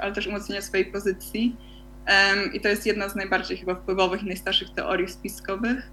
ale 0.00 0.12
też 0.12 0.26
umocnienia 0.26 0.62
swojej 0.62 0.86
pozycji. 0.86 1.56
I 2.52 2.60
to 2.60 2.68
jest 2.68 2.86
jedna 2.86 3.08
z 3.08 3.16
najbardziej 3.16 3.56
chyba 3.56 3.74
wpływowych 3.74 4.22
i 4.22 4.26
najstarszych 4.26 4.70
teorii 4.70 5.08
spiskowych. 5.08 5.90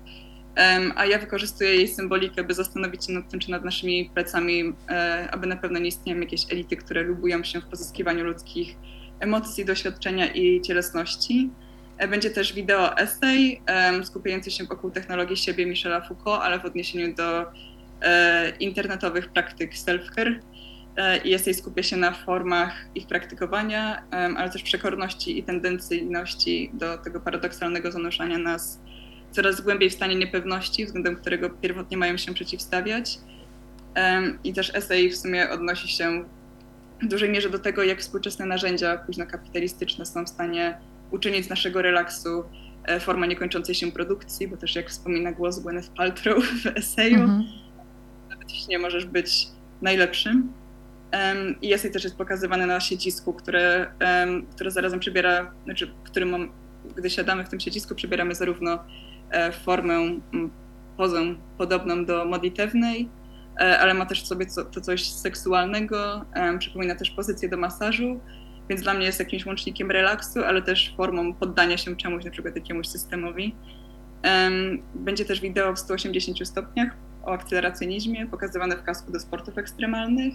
A 0.96 1.06
ja 1.06 1.20
wykorzystuję 1.20 1.76
jej 1.76 1.88
symbolikę, 1.88 2.44
by 2.44 2.54
zastanowić 2.54 3.06
się 3.06 3.14
nad 3.14 3.30
tym, 3.30 3.40
czy 3.40 3.52
nad 3.52 3.66
naszymi 3.66 4.12
plecami, 4.14 4.74
e, 4.90 5.28
aby 5.32 5.48
na 5.48 5.56
pewno 5.56 5.80
nie 5.80 5.88
istnieją 5.88 6.20
jakieś 6.20 6.52
elity, 6.52 6.78
które 6.78 7.04
lubują 7.04 7.44
się 7.44 7.62
w 7.62 7.66
pozyskiwaniu 7.66 8.24
ludzkich 8.24 8.76
emocji, 9.20 9.66
doświadczenia 9.66 10.28
i 10.28 10.62
cielesności. 10.62 11.50
E, 11.98 12.08
będzie 12.08 12.30
też 12.30 12.54
wideo 12.54 12.96
um, 12.96 14.06
skupiający 14.06 14.52
się 14.52 14.64
wokół 14.64 14.92
technologii 14.92 15.38
siebie 15.38 15.66
Michela 15.66 16.02
Foucault, 16.02 16.42
ale 16.42 16.60
w 16.60 16.66
odniesieniu 16.66 17.16
do 17.16 17.46
e, 18.02 18.50
internetowych 18.60 19.30
praktyk 19.30 19.74
self-care. 19.74 20.40
I 21.24 21.34
essay 21.34 21.54
skupia 21.54 21.84
się 21.84 21.98
na 21.98 22.12
formach 22.12 22.74
ich 22.96 23.08
praktykowania, 23.08 24.04
ale 24.12 24.50
też 24.50 24.64
przekorności 24.64 25.40
i 25.40 25.44
tendencyjności 25.44 26.72
do 26.74 26.98
tego 26.98 27.20
paradoksalnego 27.20 27.92
zanurzania 27.92 28.38
nas 28.38 28.80
coraz 29.38 29.62
głębiej 29.62 29.90
w 29.90 29.94
stanie 29.94 30.16
niepewności, 30.16 30.86
względem 30.86 31.16
którego 31.16 31.50
pierwotnie 31.50 31.98
mają 31.98 32.18
się 32.18 32.34
przeciwstawiać. 32.34 33.20
I 34.44 34.54
też 34.54 34.76
essay 34.76 35.10
w 35.10 35.18
sumie 35.18 35.50
odnosi 35.50 35.88
się 35.88 36.24
w 37.02 37.08
dużej 37.08 37.30
mierze 37.30 37.50
do 37.50 37.60
tego, 37.60 37.84
jak 37.84 38.00
współczesne 38.00 38.46
narzędzia 38.46 38.98
późno-kapitalistyczne 38.98 40.06
są 40.06 40.26
w 40.26 40.30
stanie 40.30 40.78
uczynić 41.12 41.46
z 41.46 41.50
naszego 41.50 41.82
relaksu 41.82 42.44
e, 42.84 43.00
formę 43.00 43.28
niekończącej 43.28 43.76
się 43.76 43.92
produkcji, 43.92 44.48
bo 44.48 44.58
też 44.58 44.76
jak 44.76 44.90
wspomina 44.90 45.32
głos 45.32 45.60
Gwyneth 45.60 45.90
Paltrow 45.90 46.44
w 46.64 46.68
eseju, 46.68 47.22
mhm. 47.22 47.44
nawet 48.30 48.52
jeśli 48.52 48.68
nie 48.70 48.80
możesz 48.80 49.06
być 49.06 49.48
najlepszym. 49.82 50.54
Um, 51.14 51.62
I 51.62 51.74
essay 51.74 51.92
też 51.92 52.04
jest 52.04 52.16
pokazywany 52.16 52.66
na 52.66 52.80
siedzisku, 52.80 53.34
które, 53.34 53.88
um, 54.02 54.46
które 54.46 54.72
zarazem 54.72 55.00
przybiera, 55.00 55.52
znaczy, 55.66 55.92
którym 56.04 56.50
gdy 56.96 57.10
siadamy 57.10 57.44
w 57.44 57.50
tym 57.50 57.60
siedzisku, 57.60 57.96
przybieramy 57.96 58.36
zarówno 58.36 58.80
formę, 59.52 60.20
pozę 60.98 61.36
podobną 61.58 62.06
do 62.06 62.26
modlitewnej, 62.26 63.10
e, 63.60 63.80
ale 63.80 63.94
ma 63.94 64.06
też 64.06 64.24
w 64.24 64.28
sobie 64.28 64.46
co, 64.46 64.66
to 64.66 64.82
coś 64.82 65.10
seksualnego, 65.10 66.26
um, 66.36 66.60
przypomina 66.60 66.96
też 66.96 67.12
pozycję 67.12 67.50
do 67.50 67.58
masażu, 67.58 68.20
więc 68.70 68.82
dla 68.82 68.94
mnie 68.94 69.06
jest 69.06 69.20
jakimś 69.20 69.46
łącznikiem 69.46 69.92
relaksu, 69.92 70.44
ale 70.44 70.62
też 70.62 70.94
formą 70.98 71.34
poddania 71.34 71.78
się 71.78 71.96
czemuś, 71.96 72.26
na 72.26 72.32
przykład 72.32 72.56
jakiemuś 72.56 72.88
systemowi. 72.88 73.56
Będzie 74.96 75.26
też 75.26 75.42
wideo 75.42 75.74
w 75.74 75.80
180 75.80 76.48
stopniach 76.48 76.90
o 77.24 77.32
akceleracjonizmie, 77.32 78.28
pokazywane 78.28 78.78
w 78.78 78.84
kasku 78.84 79.12
do 79.12 79.20
sportów 79.20 79.58
ekstremalnych, 79.58 80.34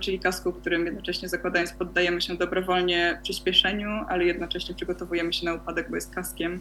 czyli 0.00 0.20
kasku, 0.20 0.52
którym 0.52 0.86
jednocześnie 0.86 1.28
zakładając 1.28 1.72
poddajemy 1.72 2.20
się 2.20 2.36
dobrowolnie 2.36 3.20
przyspieszeniu, 3.22 4.04
ale 4.08 4.24
jednocześnie 4.24 4.74
przygotowujemy 4.74 5.32
się 5.32 5.44
na 5.46 5.54
upadek, 5.54 5.90
bo 5.90 5.94
jest 5.94 6.14
kaskiem. 6.14 6.60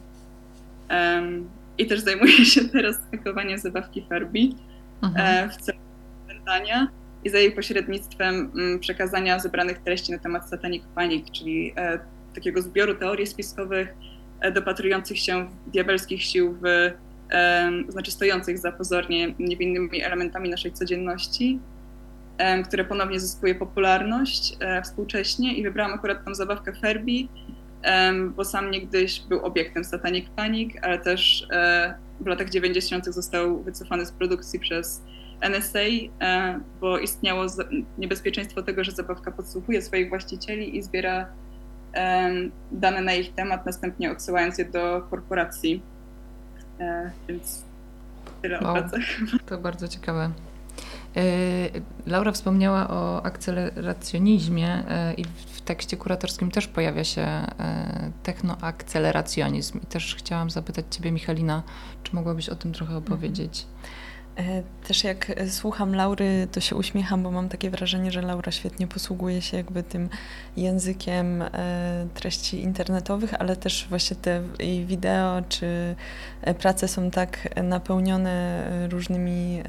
I 1.77 1.87
też 1.87 1.99
zajmuję 1.99 2.45
się 2.45 2.61
teraz 2.65 3.01
hakowaniem 3.11 3.57
zabawki 3.57 4.05
Furby 4.09 4.39
mhm. 5.03 5.49
w 5.49 5.57
celu 5.57 5.79
pamiętania 6.27 6.87
i 7.23 7.29
za 7.29 7.37
jej 7.37 7.51
pośrednictwem 7.51 8.51
mm, 8.55 8.79
przekazania 8.79 9.39
zebranych 9.39 9.77
treści 9.79 10.11
na 10.11 10.17
temat 10.17 10.49
Satanic 10.49 10.83
Panic, 10.95 11.31
czyli 11.31 11.73
e, 11.77 11.99
takiego 12.35 12.61
zbioru 12.61 12.95
teorii 12.95 13.27
spiskowych 13.27 13.93
e, 14.41 14.51
dopatrujących 14.51 15.19
się 15.19 15.49
diabelskich 15.67 16.23
sił 16.23 16.57
w, 16.61 16.65
e, 17.31 17.71
znaczy 17.89 18.11
stojących 18.11 18.57
za 18.57 18.71
pozornie 18.71 19.35
niewinnymi 19.39 20.01
elementami 20.01 20.49
naszej 20.49 20.73
codzienności, 20.73 21.59
które 22.67 22.85
ponownie 22.85 23.19
zyskuje 23.19 23.55
popularność 23.55 24.57
współcześnie 24.83 25.57
i 25.57 25.63
wybrałam 25.63 25.93
akurat 25.93 26.25
tą 26.25 26.35
zabawkę 26.35 26.73
Ferbi, 26.73 27.29
bo 28.35 28.45
sam 28.45 28.71
niegdyś 28.71 29.19
był 29.19 29.45
obiektem 29.45 29.83
Satanic 29.83 30.29
Panic, 30.29 30.73
ale 30.81 30.99
też 30.99 31.47
w 32.19 32.27
latach 32.27 32.49
90. 32.49 33.05
został 33.05 33.63
wycofany 33.63 34.05
z 34.05 34.11
produkcji 34.11 34.59
przez 34.59 35.01
NSA, 35.49 35.79
e, 35.79 36.59
bo 36.81 36.99
istniało 36.99 37.45
niebezpieczeństwo 37.97 38.61
tego, 38.61 38.83
że 38.83 38.91
zabawka 38.91 39.31
podsłuchuje 39.31 39.81
swoich 39.81 40.09
właścicieli 40.09 40.77
i 40.77 40.83
zbiera 40.83 41.27
dane 42.71 43.01
na 43.01 43.13
ich 43.13 43.33
temat, 43.33 43.65
następnie 43.65 44.11
odsyłając 44.11 44.57
je 44.57 44.65
do 44.65 45.07
korporacji. 45.09 45.81
E, 46.79 47.11
więc 47.27 47.63
tyle 48.41 48.59
wow, 48.59 48.71
o 48.71 48.73
pracach. 48.73 49.01
To 49.45 49.57
bardzo 49.57 49.87
ciekawe. 49.87 50.31
E, 51.15 51.21
Laura 52.07 52.31
wspomniała 52.31 52.89
o 52.89 53.25
akceleracjonizmie 53.25 54.83
i 55.17 55.25
tekście 55.65 55.97
kuratorskim 55.97 56.51
też 56.51 56.67
pojawia 56.67 57.03
się 57.03 57.27
technoakceleracjonizm. 58.23 59.79
I 59.83 59.85
też 59.85 60.15
chciałam 60.15 60.49
zapytać 60.49 60.85
Ciebie, 60.91 61.11
Michalina, 61.11 61.63
czy 62.03 62.15
mogłabyś 62.15 62.49
o 62.49 62.55
tym 62.55 62.73
trochę 62.73 62.97
opowiedzieć? 62.97 63.65
Mhm. 63.65 64.02
E, 64.37 64.63
też 64.87 65.03
jak 65.03 65.31
słucham 65.49 65.95
Laury, 65.95 66.47
to 66.51 66.59
się 66.59 66.75
uśmiecham, 66.75 67.23
bo 67.23 67.31
mam 67.31 67.49
takie 67.49 67.69
wrażenie, 67.69 68.11
że 68.11 68.21
Laura 68.21 68.51
świetnie 68.51 68.87
posługuje 68.87 69.41
się 69.41 69.57
jakby 69.57 69.83
tym 69.83 70.09
językiem 70.57 71.41
e, 71.41 72.07
treści 72.13 72.61
internetowych, 72.61 73.33
ale 73.39 73.55
też 73.55 73.87
właśnie 73.89 74.15
te 74.15 74.41
jej 74.59 74.85
wideo 74.85 75.41
czy 75.49 75.95
e, 76.41 76.53
prace 76.53 76.87
są 76.87 77.11
tak 77.11 77.49
napełnione 77.63 78.63
różnymi 78.91 79.63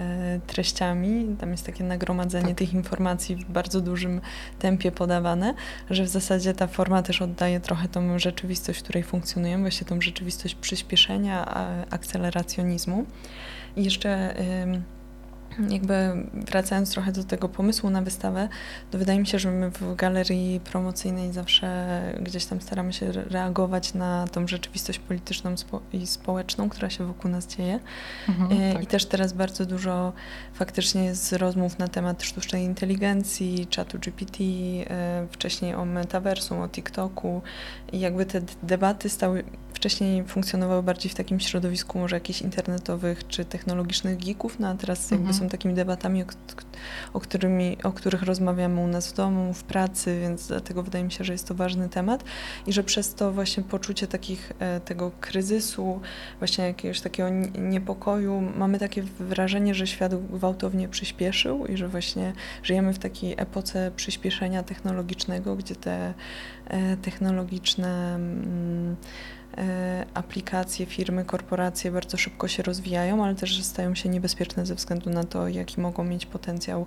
treściami. 0.46 1.36
Tam 1.40 1.50
jest 1.50 1.66
takie 1.66 1.84
nagromadzenie 1.84 2.48
tak. 2.48 2.58
tych 2.58 2.74
informacji 2.74 3.36
w 3.36 3.44
bardzo 3.44 3.80
dużym 3.80 4.20
tempie 4.58 4.92
podawane, 4.92 5.54
że 5.90 6.04
w 6.04 6.08
zasadzie 6.08 6.54
ta 6.54 6.66
forma 6.66 7.02
też 7.02 7.22
oddaje 7.22 7.60
trochę 7.60 7.88
tą 7.88 8.18
rzeczywistość, 8.18 8.80
w 8.80 8.82
której 8.82 9.02
funkcjonujemy, 9.02 9.62
właśnie 9.62 9.86
tą 9.86 10.00
rzeczywistość 10.00 10.54
przyspieszenia, 10.54 11.54
akceleracjonizmu. 11.90 13.06
I 13.76 13.84
jeszcze 13.84 14.34
jakby 15.68 15.94
wracając 16.34 16.90
trochę 16.90 17.12
do 17.12 17.24
tego 17.24 17.48
pomysłu 17.48 17.90
na 17.90 18.02
wystawę, 18.02 18.48
to 18.90 18.98
wydaje 18.98 19.20
mi 19.20 19.26
się, 19.26 19.38
że 19.38 19.50
my 19.50 19.70
w 19.70 19.96
galerii 19.96 20.60
promocyjnej 20.60 21.32
zawsze 21.32 21.88
gdzieś 22.20 22.46
tam 22.46 22.60
staramy 22.60 22.92
się 22.92 23.12
reagować 23.12 23.94
na 23.94 24.26
tą 24.28 24.48
rzeczywistość 24.48 24.98
polityczną 24.98 25.54
i 25.92 26.06
społeczną, 26.06 26.68
która 26.68 26.90
się 26.90 27.06
wokół 27.06 27.30
nas 27.30 27.46
dzieje. 27.46 27.80
Mhm, 28.28 28.62
e, 28.62 28.72
tak. 28.72 28.82
I 28.82 28.86
też 28.86 29.06
teraz 29.06 29.32
bardzo 29.32 29.66
dużo 29.66 30.12
faktycznie 30.54 31.04
jest 31.04 31.32
rozmów 31.32 31.78
na 31.78 31.88
temat 31.88 32.22
sztucznej 32.22 32.64
inteligencji, 32.64 33.66
czatu 33.70 33.98
GPT, 33.98 34.44
e, 34.44 35.26
wcześniej 35.30 35.74
o 35.74 35.84
metaversum, 35.84 36.60
o 36.60 36.68
TikToku 36.68 37.42
i 37.92 38.00
jakby 38.00 38.26
te 38.26 38.40
debaty 38.62 39.08
stały 39.08 39.44
wcześniej 39.84 40.24
funkcjonowały 40.24 40.82
bardziej 40.82 41.10
w 41.10 41.14
takim 41.14 41.40
środowisku 41.40 41.98
może 41.98 42.16
jakichś 42.16 42.42
internetowych 42.42 43.26
czy 43.26 43.44
technologicznych 43.44 44.18
geeków, 44.18 44.60
no 44.60 44.68
a 44.68 44.74
teraz 44.74 45.10
jakby 45.10 45.26
mhm. 45.26 45.44
są 45.44 45.48
takimi 45.48 45.74
debatami, 45.74 46.22
o, 46.22 46.26
o, 47.12 47.20
którymi, 47.20 47.76
o 47.82 47.92
których 47.92 48.22
rozmawiamy 48.22 48.80
u 48.80 48.86
nas 48.86 49.12
w 49.12 49.16
domu, 49.16 49.54
w 49.54 49.64
pracy, 49.64 50.20
więc 50.20 50.48
dlatego 50.48 50.82
wydaje 50.82 51.04
mi 51.04 51.12
się, 51.12 51.24
że 51.24 51.32
jest 51.32 51.48
to 51.48 51.54
ważny 51.54 51.88
temat 51.88 52.24
i 52.66 52.72
że 52.72 52.84
przez 52.84 53.14
to 53.14 53.32
właśnie 53.32 53.62
poczucie 53.62 54.06
takich, 54.06 54.52
e, 54.58 54.80
tego 54.80 55.10
kryzysu, 55.20 56.00
właśnie 56.38 56.64
jakiegoś 56.64 57.00
takiego 57.00 57.28
niepokoju, 57.58 58.40
mamy 58.56 58.78
takie 58.78 59.02
wrażenie, 59.02 59.74
że 59.74 59.86
świat 59.86 60.14
gwałtownie 60.14 60.88
przyspieszył 60.88 61.66
i 61.66 61.76
że 61.76 61.88
właśnie 61.88 62.32
żyjemy 62.62 62.92
w 62.92 62.98
takiej 62.98 63.34
epoce 63.36 63.90
przyspieszenia 63.96 64.62
technologicznego, 64.62 65.56
gdzie 65.56 65.76
te 65.76 66.14
e, 66.66 66.96
technologiczne 66.96 68.14
mm, 68.14 68.96
aplikacje, 70.14 70.86
firmy, 70.86 71.24
korporacje 71.24 71.90
bardzo 71.90 72.16
szybko 72.16 72.48
się 72.48 72.62
rozwijają, 72.62 73.24
ale 73.24 73.34
też 73.34 73.62
stają 73.62 73.94
się 73.94 74.08
niebezpieczne 74.08 74.66
ze 74.66 74.74
względu 74.74 75.10
na 75.10 75.24
to, 75.24 75.48
jaki 75.48 75.80
mogą 75.80 76.04
mieć 76.04 76.26
potencjał 76.26 76.86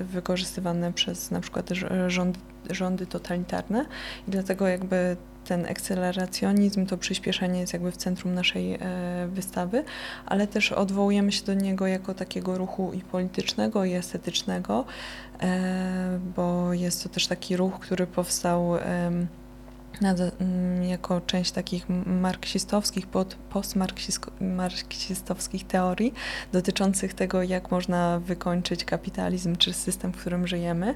wykorzystywany 0.00 0.92
przez 0.92 1.30
na 1.30 1.40
przykład 1.40 1.70
rząd, 2.06 2.38
rządy 2.70 3.06
totalitarne. 3.06 3.86
I 4.28 4.30
dlatego 4.30 4.68
jakby 4.68 5.16
ten 5.44 5.66
akceleracjonizm, 5.66 6.86
to 6.86 6.98
przyspieszenie 6.98 7.60
jest 7.60 7.72
jakby 7.72 7.92
w 7.92 7.96
centrum 7.96 8.34
naszej 8.34 8.74
e, 8.74 8.78
wystawy, 9.32 9.84
ale 10.26 10.46
też 10.46 10.72
odwołujemy 10.72 11.32
się 11.32 11.44
do 11.44 11.54
niego 11.54 11.86
jako 11.86 12.14
takiego 12.14 12.58
ruchu 12.58 12.92
i 12.92 13.00
politycznego, 13.00 13.84
i 13.84 13.92
estetycznego, 13.92 14.84
e, 15.40 16.18
bo 16.36 16.72
jest 16.72 17.02
to 17.02 17.08
też 17.08 17.26
taki 17.26 17.56
ruch, 17.56 17.78
który 17.78 18.06
powstał 18.06 18.74
jako 20.82 21.20
część 21.20 21.52
takich 21.52 21.86
marksistowskich, 22.06 23.06
postmarksistowskich 23.50 25.66
teorii 25.66 26.14
dotyczących 26.52 27.14
tego, 27.14 27.42
jak 27.42 27.70
można 27.70 28.20
wykończyć 28.20 28.84
kapitalizm 28.84 29.56
czy 29.56 29.72
system, 29.72 30.12
w 30.12 30.16
którym 30.16 30.46
żyjemy. 30.46 30.94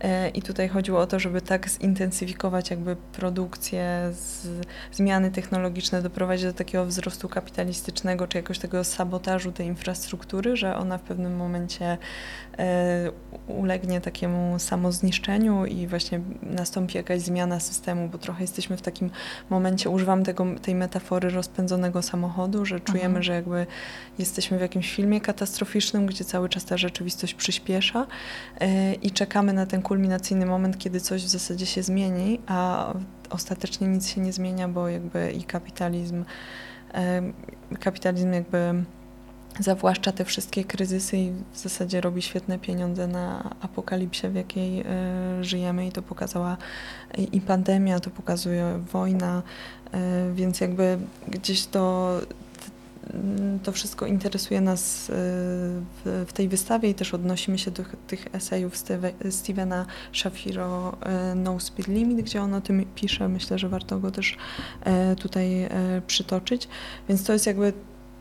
E, 0.00 0.28
I 0.28 0.42
tutaj 0.42 0.68
chodziło 0.68 1.00
o 1.00 1.06
to, 1.06 1.18
żeby 1.18 1.40
tak 1.40 1.68
zintensyfikować 1.68 2.70
jakby 2.70 2.96
produkcję, 2.96 4.10
z, 4.12 4.48
zmiany 4.92 5.30
technologiczne, 5.30 6.02
doprowadzić 6.02 6.46
do 6.46 6.52
takiego 6.52 6.86
wzrostu 6.86 7.28
kapitalistycznego, 7.28 8.26
czy 8.26 8.38
jakoś 8.38 8.58
tego 8.58 8.84
sabotażu 8.84 9.52
tej 9.52 9.66
infrastruktury, 9.66 10.56
że 10.56 10.76
ona 10.76 10.98
w 10.98 11.02
pewnym 11.02 11.36
momencie 11.36 11.98
e, 12.58 13.10
ulegnie 13.46 14.00
takiemu 14.00 14.58
samozniszczeniu 14.58 15.66
i 15.66 15.86
właśnie 15.86 16.20
nastąpi 16.42 16.96
jakaś 16.96 17.20
zmiana 17.20 17.60
systemu, 17.60 18.08
bo 18.08 18.18
trochę 18.18 18.31
jesteśmy 18.40 18.76
w 18.76 18.82
takim 18.82 19.10
momencie, 19.50 19.90
używam 19.90 20.24
tego, 20.24 20.46
tej 20.62 20.74
metafory 20.74 21.30
rozpędzonego 21.30 22.02
samochodu, 22.02 22.64
że 22.64 22.80
czujemy, 22.80 23.06
mhm. 23.06 23.22
że 23.22 23.32
jakby 23.32 23.66
jesteśmy 24.18 24.58
w 24.58 24.60
jakimś 24.60 24.94
filmie 24.94 25.20
katastroficznym, 25.20 26.06
gdzie 26.06 26.24
cały 26.24 26.48
czas 26.48 26.64
ta 26.64 26.76
rzeczywistość 26.76 27.34
przyspiesza 27.34 28.06
e, 28.60 28.94
i 28.94 29.10
czekamy 29.10 29.52
na 29.52 29.66
ten 29.66 29.82
kulminacyjny 29.82 30.46
moment, 30.46 30.78
kiedy 30.78 31.00
coś 31.00 31.24
w 31.24 31.28
zasadzie 31.28 31.66
się 31.66 31.82
zmieni, 31.82 32.40
a 32.46 32.92
ostatecznie 33.30 33.88
nic 33.88 34.08
się 34.08 34.20
nie 34.20 34.32
zmienia, 34.32 34.68
bo 34.68 34.88
jakby 34.88 35.32
i 35.32 35.44
kapitalizm, 35.44 36.24
kapitalizm 37.80 38.32
jakby 38.32 38.84
zawłaszcza 39.60 40.12
te 40.12 40.24
wszystkie 40.24 40.64
kryzysy 40.64 41.16
i 41.16 41.32
w 41.52 41.58
zasadzie 41.58 42.00
robi 42.00 42.22
świetne 42.22 42.58
pieniądze 42.58 43.06
na 43.06 43.54
apokalipsie, 43.60 44.28
w 44.28 44.34
jakiej 44.34 44.80
y, 44.80 44.84
żyjemy 45.44 45.86
i 45.86 45.92
to 45.92 46.02
pokazała 46.02 46.56
i 47.32 47.40
pandemia, 47.40 48.00
to 48.00 48.10
pokazuje 48.10 48.78
wojna, 48.92 49.42
y, 49.94 50.34
więc 50.34 50.60
jakby 50.60 50.98
gdzieś 51.28 51.66
to 51.66 52.12
to 53.62 53.72
wszystko 53.72 54.06
interesuje 54.06 54.60
nas 54.60 55.10
e, 55.10 55.12
w, 56.04 56.32
tej 56.34 56.48
wystawie 56.48 56.90
i 56.90 56.94
też 56.94 57.14
odnosimy 57.14 57.58
się 57.58 57.70
do 57.70 57.82
tych 58.06 58.26
esejów 58.32 58.76
Steve, 58.76 59.12
Stevena 59.30 59.86
Shafiro 60.12 60.96
e, 61.00 61.34
No 61.34 61.60
Speed 61.60 61.92
Limit, 61.92 62.20
gdzie 62.22 62.42
on 62.42 62.54
o 62.54 62.60
tym 62.60 62.84
pisze. 62.94 63.28
Myślę, 63.28 63.58
że 63.58 63.68
warto 63.68 63.98
go 63.98 64.10
też 64.10 64.36
e, 64.84 65.16
tutaj 65.16 65.68
przytoczyć. 66.06 66.68
Więc 67.08 67.24
to 67.24 67.32
jest 67.32 67.46
jakby 67.46 67.72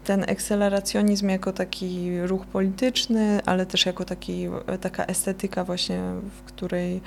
ten 0.03 0.23
akceleracjonizm 0.23 1.29
jako 1.29 1.53
taki 1.53 2.21
ruch 2.21 2.45
polityczny, 2.45 3.39
ale 3.45 3.65
też 3.65 3.85
jako 3.85 4.05
taki, 4.05 4.47
taka 4.81 5.05
estetyka 5.05 5.63
właśnie, 5.63 5.99
w 6.39 6.43
której 6.43 7.01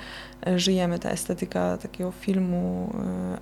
żyjemy, 0.55 0.99
ta 0.99 1.09
estetyka 1.09 1.77
takiego 1.77 2.11
filmu, 2.11 2.93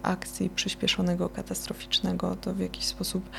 akcji 0.04 0.50
przyspieszonego, 0.50 1.30
katastroficznego, 1.30 2.36
to 2.42 2.54
w 2.54 2.60
jakiś 2.60 2.86
sposób 2.86 3.30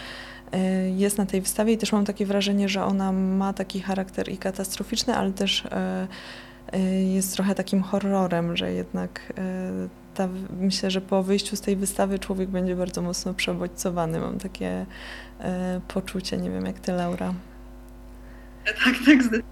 E, 0.55 0.91
jest 0.91 1.19
na 1.19 1.27
tej 1.27 1.41
wystawie. 1.41 1.73
I 1.73 1.79
też 1.79 1.93
mam 1.93 2.05
takie 2.05 2.27
wrażenie, 2.27 2.69
że 2.69 2.85
ona 2.85 3.13
ma 3.13 3.53
taki 3.53 3.81
charakter 3.81 4.29
i 4.29 4.39
katastroficzny, 4.39 5.15
ale 5.15 5.33
też 5.33 5.67
e, 5.67 6.09
e, 6.73 6.81
jest 7.03 7.35
trochę 7.35 7.55
takim 7.55 7.83
horrorem, 7.83 8.57
że 8.57 8.73
jednak 8.73 9.33
ta, 10.15 10.29
myślę, 10.61 10.91
że 10.91 11.01
po 11.01 11.23
wyjściu 11.23 11.57
z 11.57 11.61
tej 11.61 11.77
wystawy 11.77 12.19
człowiek 12.19 12.49
będzie 12.51 12.77
bardzo 12.77 13.03
mocno 13.03 13.35
przebodźcowany. 13.35 14.21
Mam 14.21 14.39
takie 14.39 14.87
poczucie, 15.89 16.37
nie 16.37 16.51
wiem 16.51 16.67
jak 16.67 16.81
ty, 16.81 16.93
Laura. 16.93 17.35
Tak, 18.65 18.77
tak, 18.85 19.23
zdecydowanie. 19.23 19.45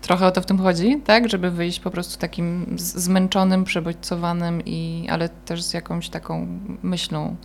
Trochę 0.00 0.26
o 0.26 0.30
to 0.30 0.40
w 0.40 0.46
tym 0.46 0.58
chodzi, 0.58 1.00
tak? 1.04 1.28
Żeby 1.28 1.50
wyjść 1.50 1.80
po 1.80 1.90
prostu 1.90 2.20
takim 2.20 2.74
zmęczonym, 2.78 3.64
przebodźcowanym, 3.64 4.62
i, 4.66 5.06
ale 5.10 5.28
też 5.28 5.62
z 5.62 5.74
jakąś 5.74 6.08
taką 6.08 6.46
myślą 6.82 7.36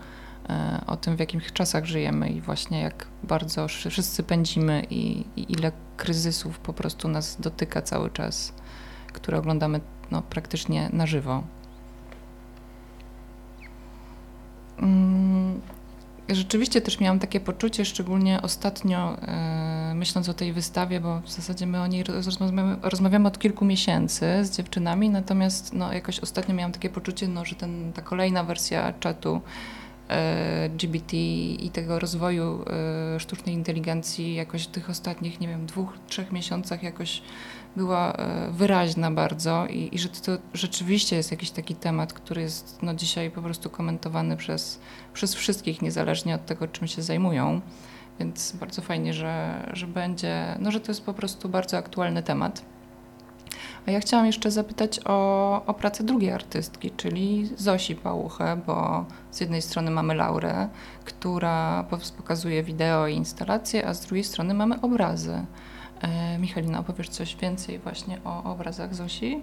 E, 0.49 0.81
o 0.87 0.97
tym, 0.97 1.15
w 1.15 1.19
jakich 1.19 1.53
czasach 1.53 1.85
żyjemy 1.85 2.29
i 2.29 2.41
właśnie 2.41 2.81
jak 2.81 3.07
bardzo 3.23 3.67
wszyscy 3.67 4.23
pędzimy 4.23 4.83
i, 4.89 5.25
i 5.35 5.51
ile 5.51 5.71
kryzysów 5.97 6.59
po 6.59 6.73
prostu 6.73 7.07
nas 7.07 7.41
dotyka 7.41 7.81
cały 7.81 8.09
czas, 8.09 8.53
które 9.13 9.37
oglądamy 9.37 9.81
no, 10.11 10.21
praktycznie 10.21 10.89
na 10.93 11.05
żywo. 11.05 11.43
Rzeczywiście 16.29 16.81
też 16.81 16.99
miałam 16.99 17.19
takie 17.19 17.39
poczucie, 17.39 17.85
szczególnie 17.85 18.41
ostatnio, 18.41 19.17
e, 19.21 19.93
myśląc 19.95 20.29
o 20.29 20.33
tej 20.33 20.53
wystawie, 20.53 20.99
bo 20.99 21.21
w 21.21 21.31
zasadzie 21.31 21.67
my 21.67 21.81
o 21.81 21.87
niej 21.87 22.03
rozmawiamy, 22.03 22.77
rozmawiamy 22.81 23.27
od 23.27 23.39
kilku 23.39 23.65
miesięcy 23.65 24.25
z 24.43 24.57
dziewczynami, 24.57 25.09
natomiast 25.09 25.73
no, 25.73 25.93
jakoś 25.93 26.19
ostatnio 26.19 26.55
miałam 26.55 26.71
takie 26.71 26.89
poczucie, 26.89 27.27
no, 27.27 27.45
że 27.45 27.55
ten, 27.55 27.93
ta 27.93 28.01
kolejna 28.01 28.43
wersja 28.43 28.93
czatu 28.99 29.41
E, 30.09 30.69
GBT 30.69 31.13
i 31.13 31.69
tego 31.73 31.99
rozwoju 31.99 32.65
e, 33.15 33.19
sztucznej 33.19 33.55
inteligencji 33.55 34.35
jakoś 34.35 34.63
w 34.63 34.67
tych 34.67 34.89
ostatnich, 34.89 35.39
nie 35.39 35.47
wiem, 35.47 35.65
dwóch, 35.65 35.93
trzech 36.07 36.31
miesiącach 36.31 36.83
jakoś 36.83 37.21
była 37.75 38.13
e, 38.13 38.51
wyraźna 38.51 39.11
bardzo 39.11 39.65
i, 39.67 39.89
i 39.91 39.99
że 39.99 40.09
to 40.09 40.31
rzeczywiście 40.53 41.15
jest 41.15 41.31
jakiś 41.31 41.51
taki 41.51 41.75
temat, 41.75 42.13
który 42.13 42.41
jest 42.41 42.79
no, 42.81 42.93
dzisiaj 42.93 43.31
po 43.31 43.41
prostu 43.41 43.69
komentowany 43.69 44.37
przez, 44.37 44.79
przez 45.13 45.35
wszystkich, 45.35 45.81
niezależnie 45.81 46.35
od 46.35 46.45
tego, 46.45 46.67
czym 46.67 46.87
się 46.87 47.01
zajmują. 47.01 47.61
Więc 48.19 48.51
bardzo 48.51 48.81
fajnie, 48.81 49.13
że, 49.13 49.63
że 49.73 49.87
będzie, 49.87 50.57
no, 50.59 50.71
że 50.71 50.79
to 50.79 50.91
jest 50.91 51.05
po 51.05 51.13
prostu 51.13 51.49
bardzo 51.49 51.77
aktualny 51.77 52.23
temat. 52.23 52.65
A 53.87 53.91
ja 53.91 53.99
chciałam 53.99 54.25
jeszcze 54.25 54.51
zapytać 54.51 54.99
o, 55.05 55.65
o 55.65 55.73
pracę 55.73 56.03
drugiej 56.03 56.31
artystki, 56.31 56.91
czyli 56.91 57.49
Zosi 57.57 57.95
Pałuchę, 57.95 58.61
bo 58.67 59.05
z 59.31 59.39
jednej 59.39 59.61
strony 59.61 59.91
mamy 59.91 60.15
Laurę, 60.15 60.69
która 61.05 61.85
pokazuje 62.17 62.63
wideo 62.63 63.07
i 63.07 63.15
instalacje, 63.15 63.87
a 63.87 63.93
z 63.93 64.05
drugiej 64.05 64.23
strony 64.23 64.53
mamy 64.53 64.81
obrazy. 64.81 65.45
E, 66.01 66.39
Michalina, 66.39 66.79
opowiesz 66.79 67.09
coś 67.09 67.35
więcej 67.35 67.79
właśnie 67.79 68.17
o 68.23 68.43
obrazach 68.43 68.95
Zosi? 68.95 69.41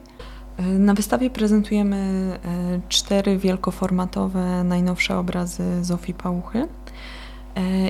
E, 0.57 0.63
na 0.63 0.95
wystawie 0.95 1.31
prezentujemy 1.31 1.97
e, 1.97 2.81
cztery 2.89 3.39
wielkoformatowe, 3.39 4.65
najnowsze 4.65 5.19
obrazy 5.19 5.85
Zofii 5.85 6.15
Pałuchy. 6.15 6.69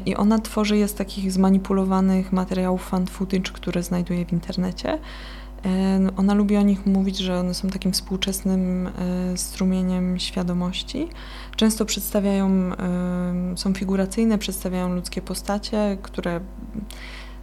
I 0.06 0.16
ona 0.16 0.38
tworzy 0.38 0.76
je 0.76 0.88
z 0.88 0.94
takich 0.94 1.32
zmanipulowanych 1.32 2.32
materiałów 2.32 2.88
fan 2.88 3.06
footage, 3.06 3.52
które 3.52 3.82
znajduje 3.82 4.26
w 4.26 4.32
internecie. 4.32 4.98
Ona 6.16 6.34
lubi 6.34 6.56
o 6.56 6.62
nich 6.62 6.86
mówić, 6.86 7.18
że 7.18 7.38
one 7.38 7.54
są 7.54 7.68
takim 7.68 7.92
współczesnym 7.92 8.90
strumieniem 9.36 10.18
świadomości. 10.18 11.08
Często 11.56 11.84
przedstawiają, 11.84 12.70
są 13.56 13.74
figuracyjne, 13.74 14.38
przedstawiają 14.38 14.94
ludzkie 14.94 15.22
postacie, 15.22 15.98
które 16.02 16.40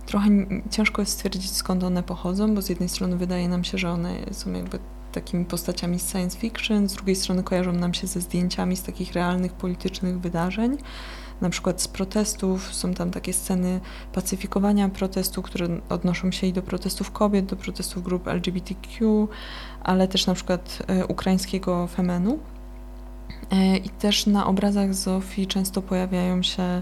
trochę 0.09 0.29
ciężko 0.71 1.01
jest 1.01 1.11
stwierdzić 1.11 1.51
skąd 1.51 1.83
one 1.83 2.03
pochodzą, 2.03 2.55
bo 2.55 2.61
z 2.61 2.69
jednej 2.69 2.89
strony 2.89 3.17
wydaje 3.17 3.49
nam 3.49 3.63
się, 3.63 3.77
że 3.77 3.91
one 3.91 4.15
są 4.31 4.53
jakby 4.53 4.79
takimi 5.11 5.45
postaciami 5.45 5.99
z 5.99 6.11
science 6.11 6.37
fiction, 6.37 6.89
z 6.89 6.93
drugiej 6.93 7.15
strony 7.15 7.43
kojarzą 7.43 7.71
nam 7.71 7.93
się 7.93 8.07
ze 8.07 8.21
zdjęciami 8.21 8.77
z 8.77 8.83
takich 8.83 9.13
realnych 9.13 9.53
politycznych 9.53 10.19
wydarzeń 10.19 10.77
na 11.41 11.49
przykład 11.49 11.81
z 11.81 11.87
protestów. 11.87 12.75
Są 12.75 12.93
tam 12.93 13.11
takie 13.11 13.33
sceny 13.33 13.79
pacyfikowania 14.13 14.89
protestu, 14.89 15.41
które 15.41 15.67
odnoszą 15.89 16.31
się 16.31 16.47
i 16.47 16.53
do 16.53 16.61
protestów 16.61 17.11
kobiet, 17.11 17.45
do 17.45 17.55
protestów 17.55 18.03
grup 18.03 18.27
LGBTQ, 18.27 19.27
ale 19.83 20.07
też 20.07 20.27
na 20.27 20.33
przykład 20.33 20.79
e, 20.87 21.05
ukraińskiego 21.05 21.87
femenu. 21.87 22.39
E, 23.51 23.77
I 23.77 23.89
też 23.89 24.25
na 24.25 24.47
obrazach 24.47 24.93
Zofii 24.93 25.47
często 25.47 25.81
pojawiają 25.81 26.43
się 26.43 26.81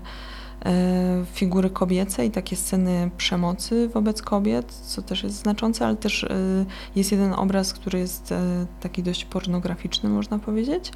figury 1.33 1.69
kobiece 1.69 2.25
i 2.25 2.31
takie 2.31 2.55
sceny 2.55 3.11
przemocy 3.17 3.89
wobec 3.93 4.21
kobiet, 4.21 4.73
co 4.73 5.01
też 5.01 5.23
jest 5.23 5.35
znaczące, 5.35 5.85
ale 5.85 5.95
też 5.95 6.25
jest 6.95 7.11
jeden 7.11 7.33
obraz, 7.33 7.73
który 7.73 7.99
jest 7.99 8.33
taki 8.81 9.03
dość 9.03 9.25
pornograficzny, 9.25 10.09
można 10.09 10.39
powiedzieć. 10.39 10.91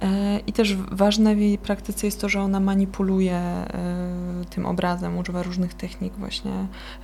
E, 0.00 0.38
I 0.46 0.52
też 0.52 0.76
ważne 0.76 1.34
w 1.34 1.38
jej 1.38 1.58
praktyce 1.58 2.06
jest 2.06 2.20
to, 2.20 2.28
że 2.28 2.40
ona 2.40 2.60
manipuluje 2.60 3.36
e, 3.36 3.66
tym 4.50 4.66
obrazem, 4.66 5.18
używa 5.18 5.42
różnych 5.42 5.74
technik 5.74 6.14
właśnie 6.14 6.52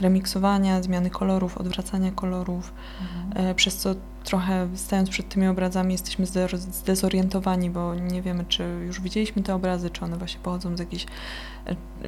remiksowania, 0.00 0.83
zmiany 0.83 1.11
kolorów, 1.11 1.59
odwracania 1.59 2.12
kolorów, 2.12 2.72
mhm. 3.00 3.46
E, 3.46 3.55
przez 3.55 3.76
co 3.76 3.94
trochę 4.24 4.68
stając 4.74 5.11
przed 5.11 5.28
tymi 5.28 5.46
obrazami 5.46 5.92
jesteśmy 5.92 6.26
zdezorientowani, 6.57 7.70
bo 7.70 7.94
nie 7.94 8.22
wiemy, 8.22 8.44
czy 8.44 8.64
już 8.87 9.00
widzieliśmy 9.00 9.42
te 9.42 9.55
obrazy, 9.55 9.90
czy 9.90 10.05
one 10.05 10.16
właśnie 10.16 10.40
pochodzą 10.40 10.76
z 10.76 10.81
jakiejś, 10.81 11.07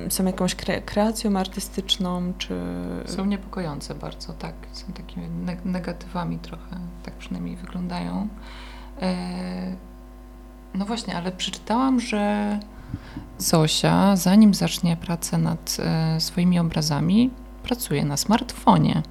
są 0.08 0.24
jakąś 0.24 0.54
kre 0.54 0.82
kreacją 0.82 1.36
artystyczną, 1.36 2.32
czy... 2.38 2.60
Są 3.06 3.24
niepokojące 3.24 3.94
bardzo, 3.94 4.32
tak. 4.32 4.54
Są 4.72 4.92
takimi 4.92 5.26
negatywami 5.64 6.38
trochę, 6.38 6.76
tak 7.02 7.14
przynajmniej 7.14 7.56
wyglądają. 7.56 8.28
No 10.74 10.84
właśnie, 10.84 11.16
ale 11.16 11.32
przeczytałam, 11.32 12.00
że 12.00 12.58
Zosia, 13.38 14.16
zanim 14.16 14.54
zacznie 14.54 14.96
pracę 14.96 15.38
nad 15.38 15.76
e, 15.78 16.20
swoimi 16.20 16.58
obrazami, 16.58 17.30
pracuje 17.62 18.04
na 18.04 18.16
smartfonie. 18.16 19.02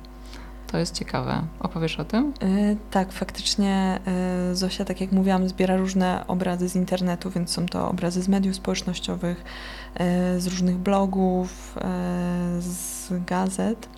To 0.67 0.77
jest 0.77 0.99
ciekawe. 0.99 1.41
Opowiesz 1.59 1.99
o 1.99 2.05
tym? 2.05 2.33
Yy, 2.41 2.77
tak, 2.91 3.11
faktycznie 3.11 3.99
yy, 4.49 4.55
Zosia, 4.55 4.85
tak 4.85 5.01
jak 5.01 5.11
mówiłam, 5.11 5.49
zbiera 5.49 5.77
różne 5.77 6.27
obrazy 6.27 6.69
z 6.69 6.75
internetu, 6.75 7.29
więc 7.29 7.49
są 7.49 7.65
to 7.65 7.89
obrazy 7.89 8.21
z 8.21 8.27
mediów 8.27 8.55
społecznościowych, 8.55 9.43
z 10.37 10.47
różnych 10.47 10.77
blogów, 10.77 11.77
z 12.59 13.07
gazet, 13.25 13.89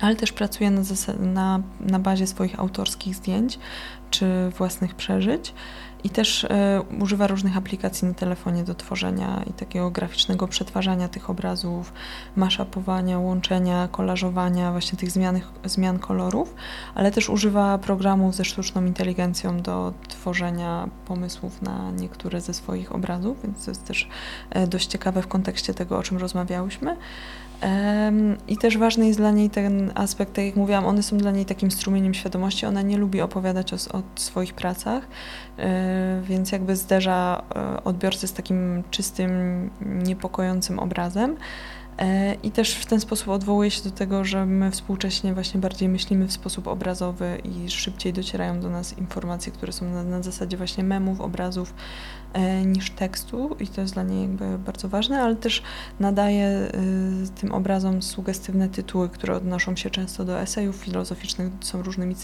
ale 0.00 0.16
też 0.16 0.32
pracuje 0.32 0.70
na, 0.70 0.82
na, 1.18 1.62
na 1.80 1.98
bazie 1.98 2.26
swoich 2.26 2.60
autorskich 2.60 3.14
zdjęć 3.14 3.58
czy 4.10 4.26
własnych 4.58 4.94
przeżyć. 4.94 5.54
I 6.04 6.10
też 6.10 6.44
e, 6.44 6.82
używa 7.00 7.26
różnych 7.26 7.56
aplikacji 7.56 8.08
na 8.08 8.14
telefonie 8.14 8.64
do 8.64 8.74
tworzenia 8.74 9.42
i 9.50 9.52
takiego 9.52 9.90
graficznego 9.90 10.48
przetwarzania 10.48 11.08
tych 11.08 11.30
obrazów, 11.30 11.92
maszapowania, 12.36 13.18
łączenia, 13.18 13.88
kolażowania, 13.92 14.70
właśnie 14.72 14.98
tych 14.98 15.10
zmian, 15.10 15.40
zmian 15.64 15.98
kolorów, 15.98 16.54
ale 16.94 17.10
też 17.10 17.30
używa 17.30 17.78
programów 17.78 18.34
ze 18.34 18.44
sztuczną 18.44 18.84
inteligencją 18.84 19.60
do 19.60 19.92
tworzenia 20.08 20.88
pomysłów 21.06 21.62
na 21.62 21.90
niektóre 21.90 22.40
ze 22.40 22.54
swoich 22.54 22.92
obrazów, 22.92 23.42
więc 23.42 23.64
to 23.64 23.70
jest 23.70 23.84
też 23.84 24.08
e, 24.50 24.66
dość 24.66 24.86
ciekawe 24.86 25.22
w 25.22 25.28
kontekście 25.28 25.74
tego, 25.74 25.98
o 25.98 26.02
czym 26.02 26.18
rozmawiałyśmy. 26.18 26.96
I 28.48 28.56
też 28.56 28.78
ważny 28.78 29.06
jest 29.06 29.18
dla 29.18 29.30
niej 29.30 29.50
ten 29.50 29.92
aspekt, 29.94 30.32
tak 30.32 30.44
jak 30.44 30.56
mówiłam, 30.56 30.86
one 30.86 31.02
są 31.02 31.18
dla 31.18 31.30
niej 31.30 31.44
takim 31.44 31.70
strumieniem 31.70 32.14
świadomości. 32.14 32.66
Ona 32.66 32.82
nie 32.82 32.98
lubi 32.98 33.20
opowiadać 33.20 33.72
o, 33.72 33.76
o 33.98 34.02
swoich 34.14 34.54
pracach, 34.54 35.08
e, 35.58 36.20
więc 36.24 36.52
jakby 36.52 36.76
zderza 36.76 37.42
e, 37.56 37.84
odbiorcę 37.84 38.26
z 38.26 38.32
takim 38.32 38.82
czystym, 38.90 39.70
niepokojącym 39.80 40.78
obrazem. 40.78 41.36
E, 41.98 42.34
I 42.34 42.50
też 42.50 42.74
w 42.74 42.86
ten 42.86 43.00
sposób 43.00 43.28
odwołuje 43.28 43.70
się 43.70 43.82
do 43.84 43.90
tego, 43.90 44.24
że 44.24 44.46
my 44.46 44.70
współcześnie 44.70 45.34
właśnie 45.34 45.60
bardziej 45.60 45.88
myślimy 45.88 46.26
w 46.26 46.32
sposób 46.32 46.68
obrazowy 46.68 47.38
i 47.44 47.70
szybciej 47.70 48.12
docierają 48.12 48.60
do 48.60 48.70
nas 48.70 48.98
informacje, 48.98 49.52
które 49.52 49.72
są 49.72 49.90
na, 49.90 50.02
na 50.02 50.22
zasadzie 50.22 50.56
właśnie 50.56 50.84
memów, 50.84 51.20
obrazów 51.20 51.74
niż 52.66 52.90
tekstu 52.90 53.56
i 53.60 53.68
to 53.68 53.80
jest 53.80 53.94
dla 53.94 54.02
niej 54.02 54.22
jakby 54.22 54.58
bardzo 54.58 54.88
ważne, 54.88 55.22
ale 55.22 55.36
też 55.36 55.62
nadaje 56.00 56.46
e, 56.46 56.70
tym 57.40 57.52
obrazom 57.52 58.02
sugestywne 58.02 58.68
tytuły, 58.68 59.08
które 59.08 59.36
odnoszą 59.36 59.76
się 59.76 59.90
często 59.90 60.24
do 60.24 60.40
esejów 60.40 60.76
filozoficznych, 60.76 61.52
są 61.60 61.82
różnymi 61.82 62.14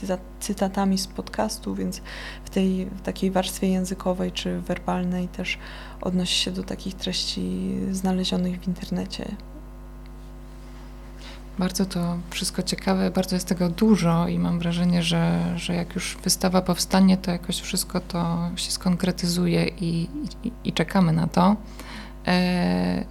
cytatami 0.41 0.99
z 0.99 1.07
podcastu, 1.07 1.75
więc 1.75 2.03
w 2.45 2.51
tej 2.51 2.87
w 2.87 3.01
takiej 3.01 3.31
warstwie 3.31 3.69
językowej 3.69 4.33
czy 4.33 4.61
werbalnej 4.61 5.29
też 5.29 5.59
odnosi 6.01 6.35
się 6.45 6.51
do 6.51 6.63
takich 6.63 6.95
treści 6.95 7.77
znalezionych 7.91 8.61
w 8.61 8.69
internecie. 8.69 9.37
Bardzo 11.59 11.87
to 11.87 12.17
wszystko 12.31 12.63
ciekawe, 12.63 13.11
bardzo 13.11 13.37
jest 13.37 13.49
tego 13.49 13.69
dużo 13.69 14.29
i 14.29 14.39
mam 14.39 14.59
wrażenie, 14.59 15.03
że, 15.03 15.53
że 15.57 15.75
jak 15.75 15.95
już 15.95 16.17
wystawa 16.25 16.63
powstanie, 16.63 17.17
to 17.17 17.31
jakoś 17.31 17.61
wszystko 17.61 18.01
to 18.01 18.51
się 18.57 18.71
skonkretyzuje 18.71 19.69
i, 19.69 20.09
i, 20.45 20.53
i 20.65 20.73
czekamy 20.73 21.13
na 21.13 21.27
to. 21.27 21.57
E, 22.27 23.05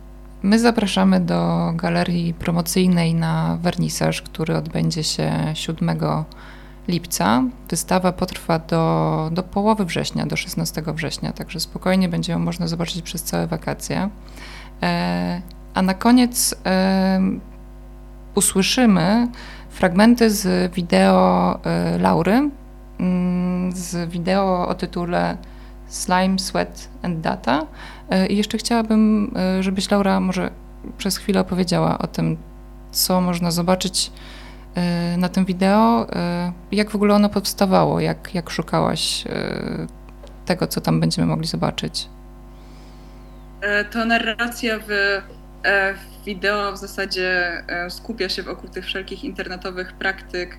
my 0.43 0.59
zapraszamy 0.59 1.19
do 1.19 1.71
galerii 1.75 2.33
promocyjnej 2.33 3.13
na 3.13 3.57
wernisaż, 3.61 4.21
który 4.21 4.57
odbędzie 4.57 5.03
się 5.03 5.31
7 5.53 5.99
lipca. 6.87 7.43
Wystawa 7.69 8.11
potrwa 8.11 8.59
do, 8.59 9.29
do 9.31 9.43
połowy 9.43 9.85
września, 9.85 10.25
do 10.25 10.35
16 10.35 10.83
września, 10.87 11.33
także 11.33 11.59
spokojnie 11.59 12.09
będzie 12.09 12.31
ją 12.33 12.39
można 12.39 12.67
zobaczyć 12.67 13.01
przez 13.01 13.23
całe 13.23 13.47
wakacje. 13.47 14.09
E, 14.83 15.41
a 15.73 15.81
na 15.81 15.93
koniec 15.93 16.55
usłyszymy 18.37 19.27
fragmenty 19.69 20.29
z 20.29 20.73
wideo 20.73 21.59
y, 21.95 21.99
Laury, 21.99 22.49
mm, 22.99 23.71
z 23.71 24.09
wideo 24.09 24.67
o 24.67 24.75
tytule 24.75 25.37
Slime, 25.87 26.39
Sweat 26.39 26.89
and 27.03 27.21
Data. 27.21 27.65
Y, 28.13 28.27
I 28.27 28.37
jeszcze 28.37 28.57
chciałabym, 28.57 29.33
y, 29.59 29.63
żebyś 29.63 29.91
Laura 29.91 30.19
może 30.19 30.51
przez 30.97 31.17
chwilę 31.17 31.39
opowiedziała 31.39 31.97
o 31.97 32.07
tym, 32.07 32.37
co 32.91 33.21
można 33.21 33.51
zobaczyć 33.51 34.11
na 35.17 35.29
tym 35.29 35.45
wideo, 35.45 36.07
jak 36.71 36.89
w 36.89 36.95
ogóle 36.95 37.15
ono 37.15 37.29
powstawało, 37.29 37.99
jak, 37.99 38.35
jak 38.35 38.49
szukałaś 38.49 39.23
tego, 40.45 40.67
co 40.67 40.81
tam 40.81 40.99
będziemy 40.99 41.27
mogli 41.27 41.47
zobaczyć. 41.47 42.09
To 43.91 44.05
narracja 44.05 44.79
w 44.87 44.91
wideo 46.25 46.71
w 46.71 46.77
zasadzie 46.77 47.63
e, 47.67 47.89
skupia 47.89 48.29
się 48.29 48.43
wokół 48.43 48.69
tych 48.69 48.85
wszelkich 48.85 49.23
internetowych 49.23 49.93
praktyk 49.93 50.57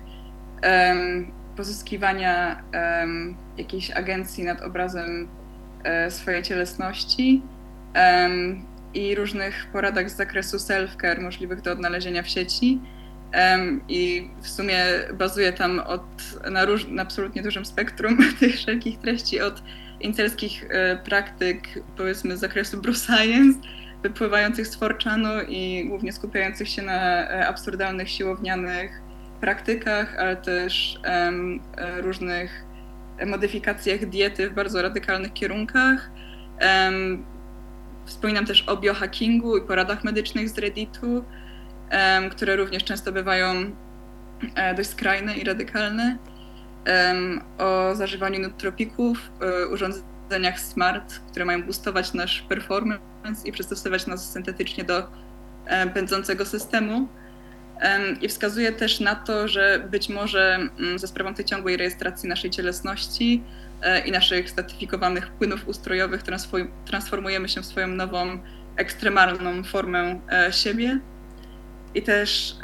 pozyskiwania 1.57 2.63
jakiejś 3.57 3.91
agencji 3.91 4.43
nad 4.43 4.61
obrazem 4.61 5.27
e, 5.83 6.11
swojej 6.11 6.43
cielesności 6.43 7.41
i 8.93 9.15
różnych 9.15 9.67
poradach 9.71 10.09
z 10.09 10.15
zakresu 10.15 10.57
self-care 10.57 11.21
możliwych 11.21 11.61
do 11.61 11.71
odnalezienia 11.71 12.23
w 12.23 12.27
sieci. 12.27 12.79
I 13.87 14.29
w 14.41 14.47
sumie 14.47 14.85
bazuje 15.13 15.53
tam 15.53 15.79
od, 15.79 16.03
na, 16.51 16.65
róż, 16.65 16.87
na 16.87 17.01
absolutnie 17.01 17.43
dużym 17.43 17.65
spektrum 17.65 18.17
tych 18.39 18.55
wszelkich 18.55 18.99
treści, 18.99 19.41
od 19.41 19.63
incelskich 19.99 20.65
praktyk, 21.03 21.61
powiedzmy 21.97 22.37
z 22.37 22.39
zakresu 22.39 22.81
bro 22.81 22.93
science, 22.93 23.59
wypływających 24.03 24.67
z 24.67 24.75
Forczanu 24.75 25.29
i 25.47 25.85
głównie 25.87 26.13
skupiających 26.13 26.69
się 26.69 26.81
na 26.81 27.29
e, 27.29 27.47
absurdalnych, 27.47 28.09
siłownianych 28.09 29.01
praktykach, 29.41 30.15
ale 30.19 30.35
też 30.35 30.99
um, 31.07 31.59
różnych 31.97 32.65
modyfikacjach 33.27 34.05
diety 34.05 34.49
w 34.49 34.53
bardzo 34.53 34.81
radykalnych 34.81 35.33
kierunkach. 35.33 36.11
Um, 36.61 37.25
wspominam 38.05 38.45
też 38.45 38.69
o 38.69 38.77
biohackingu 38.77 39.57
i 39.57 39.61
poradach 39.61 40.03
medycznych 40.03 40.49
z 40.49 40.57
Redditu, 40.57 41.25
um, 41.91 42.29
które 42.29 42.55
również 42.55 42.83
często 42.83 43.11
bywają 43.11 43.71
e, 44.55 44.75
dość 44.75 44.89
skrajne 44.89 45.37
i 45.37 45.43
radykalne. 45.43 46.17
o 47.57 47.95
zażywaniu 47.95 48.39
nootropików, 48.39 49.31
urządzeniach 49.71 50.59
smart, 50.59 51.19
które 51.31 51.45
mają 51.45 51.63
boostować 51.63 52.13
nasz 52.13 52.41
performance 52.41 53.03
i 53.45 53.51
przystosować 53.51 54.07
nas 54.07 54.31
syntetycznie 54.31 54.83
do 54.83 55.07
e, 55.65 55.87
pędzącego 55.89 56.45
systemu. 56.45 57.07
I 58.21 58.27
wskazuje 58.27 58.71
też 58.71 58.99
na 58.99 59.15
to, 59.15 59.47
że 59.47 59.87
być 59.91 60.09
może 60.09 60.55
mm, 60.55 60.99
ze 60.99 61.07
sprawą 61.07 61.33
tej 61.33 61.45
ciągłej 61.45 61.77
rejestracji 61.77 62.29
naszej 62.29 62.49
cielesności 62.49 63.43
e, 63.81 64.07
i 64.07 64.11
naszych 64.11 64.49
statyfikowanych 64.49 65.31
płynów 65.31 65.67
ustrojowych 65.67 66.23
transformujemy 66.85 67.49
się 67.49 67.61
w 67.61 67.65
swoją 67.65 67.87
nową, 67.87 68.39
ekstremalną 68.75 69.63
formę 69.63 70.19
e, 70.31 70.53
siebie. 70.53 70.99
I 71.95 72.01
też 72.01 72.55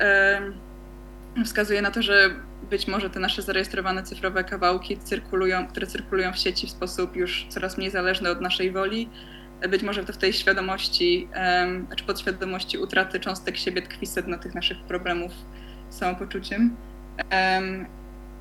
wskazuje 1.45 1.81
na 1.81 1.91
to, 1.91 2.01
że 2.01 2.29
być 2.69 2.87
może 2.87 3.09
te 3.09 3.19
nasze 3.19 3.41
zarejestrowane 3.41 4.03
cyfrowe 4.03 4.43
kawałki, 4.43 4.97
cyrkulują, 4.97 5.67
które 5.67 5.87
cyrkulują 5.87 6.33
w 6.33 6.37
sieci 6.37 6.67
w 6.67 6.69
sposób 6.69 7.15
już 7.15 7.45
coraz 7.49 7.77
mniej 7.77 7.91
zależny 7.91 8.29
od 8.29 8.41
naszej 8.41 8.71
woli, 8.71 9.09
być 9.69 9.83
może 9.83 10.05
to 10.05 10.13
w 10.13 10.17
tej 10.17 10.33
świadomości, 10.33 11.27
czy 11.95 12.03
podświadomości 12.03 12.77
utraty 12.77 13.19
cząstek 13.19 13.57
siebie 13.57 13.81
tkwi 13.81 14.05
sedno 14.05 14.37
tych 14.37 14.55
naszych 14.55 14.77
problemów 14.77 15.31
z 15.89 15.97
samopoczuciem. 15.97 16.75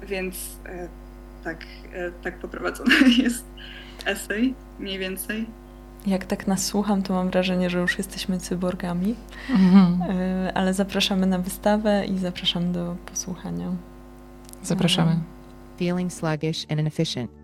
Więc 0.02 0.36
e, 0.66 0.88
tak, 1.44 1.64
e, 1.92 2.10
tak 2.10 2.38
poprowadzony 2.38 2.94
jest 3.22 3.44
esej, 4.06 4.54
mniej 4.78 4.98
więcej. 4.98 5.46
Jak 6.06 6.24
tak 6.24 6.46
nas 6.46 6.64
słucham, 6.66 7.02
to 7.02 7.14
mam 7.14 7.30
wrażenie, 7.30 7.70
że 7.70 7.78
już 7.78 7.98
jesteśmy 7.98 8.38
cyborgami, 8.38 9.14
mhm. 9.50 10.02
e, 10.02 10.52
ale 10.54 10.74
zapraszamy 10.74 11.26
na 11.26 11.38
wystawę 11.38 12.04
i 12.06 12.18
zapraszam 12.18 12.72
do 12.72 12.96
posłuchania. 13.06 13.72
Zapraszamy. 14.62 15.16
Feeling 15.78 16.12
sluggish 16.12 16.66
and 16.70 16.80
inefficient. 16.80 17.43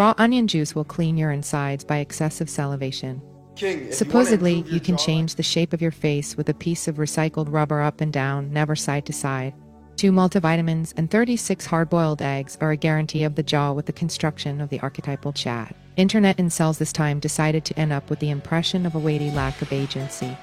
Raw 0.00 0.14
onion 0.16 0.46
juice 0.46 0.74
will 0.74 0.86
clean 0.86 1.18
your 1.18 1.30
insides 1.30 1.84
by 1.84 1.98
excessive 1.98 2.48
salivation. 2.48 3.20
King, 3.54 3.92
Supposedly, 3.92 4.60
you, 4.60 4.76
you 4.76 4.80
can 4.80 4.96
change 4.96 5.34
the 5.34 5.42
shape 5.42 5.74
of 5.74 5.82
your 5.82 5.90
face 5.90 6.38
with 6.38 6.48
a 6.48 6.54
piece 6.54 6.88
of 6.88 6.96
recycled 6.96 7.52
rubber 7.52 7.82
up 7.82 8.00
and 8.00 8.10
down, 8.10 8.50
never 8.50 8.74
side 8.74 9.04
to 9.04 9.12
side. 9.12 9.52
Two 9.96 10.10
multivitamins 10.10 10.94
and 10.96 11.10
36 11.10 11.66
hard 11.66 11.90
boiled 11.90 12.22
eggs 12.22 12.56
are 12.62 12.70
a 12.70 12.78
guarantee 12.78 13.24
of 13.24 13.34
the 13.34 13.42
jaw 13.42 13.74
with 13.74 13.84
the 13.84 13.92
construction 13.92 14.62
of 14.62 14.70
the 14.70 14.80
archetypal 14.80 15.34
Chad. 15.34 15.74
Internet 15.98 16.38
incels 16.38 16.78
this 16.78 16.94
time 16.94 17.20
decided 17.20 17.66
to 17.66 17.78
end 17.78 17.92
up 17.92 18.08
with 18.08 18.20
the 18.20 18.30
impression 18.30 18.86
of 18.86 18.94
a 18.94 18.98
weighty 18.98 19.30
lack 19.30 19.60
of 19.60 19.70
agency. 19.70 20.34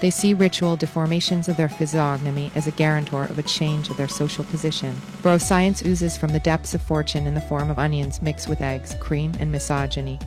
They 0.00 0.10
see 0.10 0.32
ritual 0.32 0.78
deformations 0.78 1.48
of 1.48 1.58
their 1.58 1.68
physiognomy 1.68 2.50
as 2.54 2.66
a 2.66 2.72
guarantor 2.72 3.24
of 3.24 3.38
a 3.38 3.42
change 3.42 3.90
of 3.90 3.98
their 3.98 4.08
social 4.08 4.44
position. 4.44 4.96
Bro 5.20 5.38
science 5.38 5.84
oozes 5.84 6.16
from 6.16 6.32
the 6.32 6.40
depths 6.40 6.74
of 6.74 6.80
fortune 6.80 7.26
in 7.26 7.34
the 7.34 7.40
form 7.42 7.70
of 7.70 7.78
onions 7.78 8.22
mixed 8.22 8.48
with 8.48 8.62
eggs, 8.62 8.94
cream, 8.98 9.34
and 9.38 9.52
misogyny. 9.52 10.18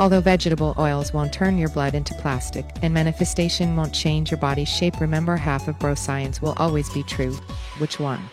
Although 0.00 0.20
vegetable 0.20 0.74
oils 0.76 1.14
won't 1.14 1.32
turn 1.32 1.56
your 1.56 1.68
blood 1.70 1.94
into 1.94 2.14
plastic 2.14 2.66
and 2.82 2.92
manifestation 2.92 3.76
won't 3.76 3.94
change 3.94 4.30
your 4.30 4.40
body's 4.40 4.68
shape, 4.68 5.00
remember 5.00 5.36
half 5.36 5.68
of 5.68 5.78
bro 5.78 5.94
science 5.94 6.42
will 6.42 6.54
always 6.58 6.90
be 6.90 7.02
true. 7.04 7.32
Which 7.78 8.00
one? 8.00 8.28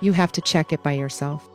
You 0.00 0.12
have 0.12 0.32
to 0.32 0.40
check 0.40 0.72
it 0.72 0.82
by 0.82 0.92
yourself. 0.92 1.48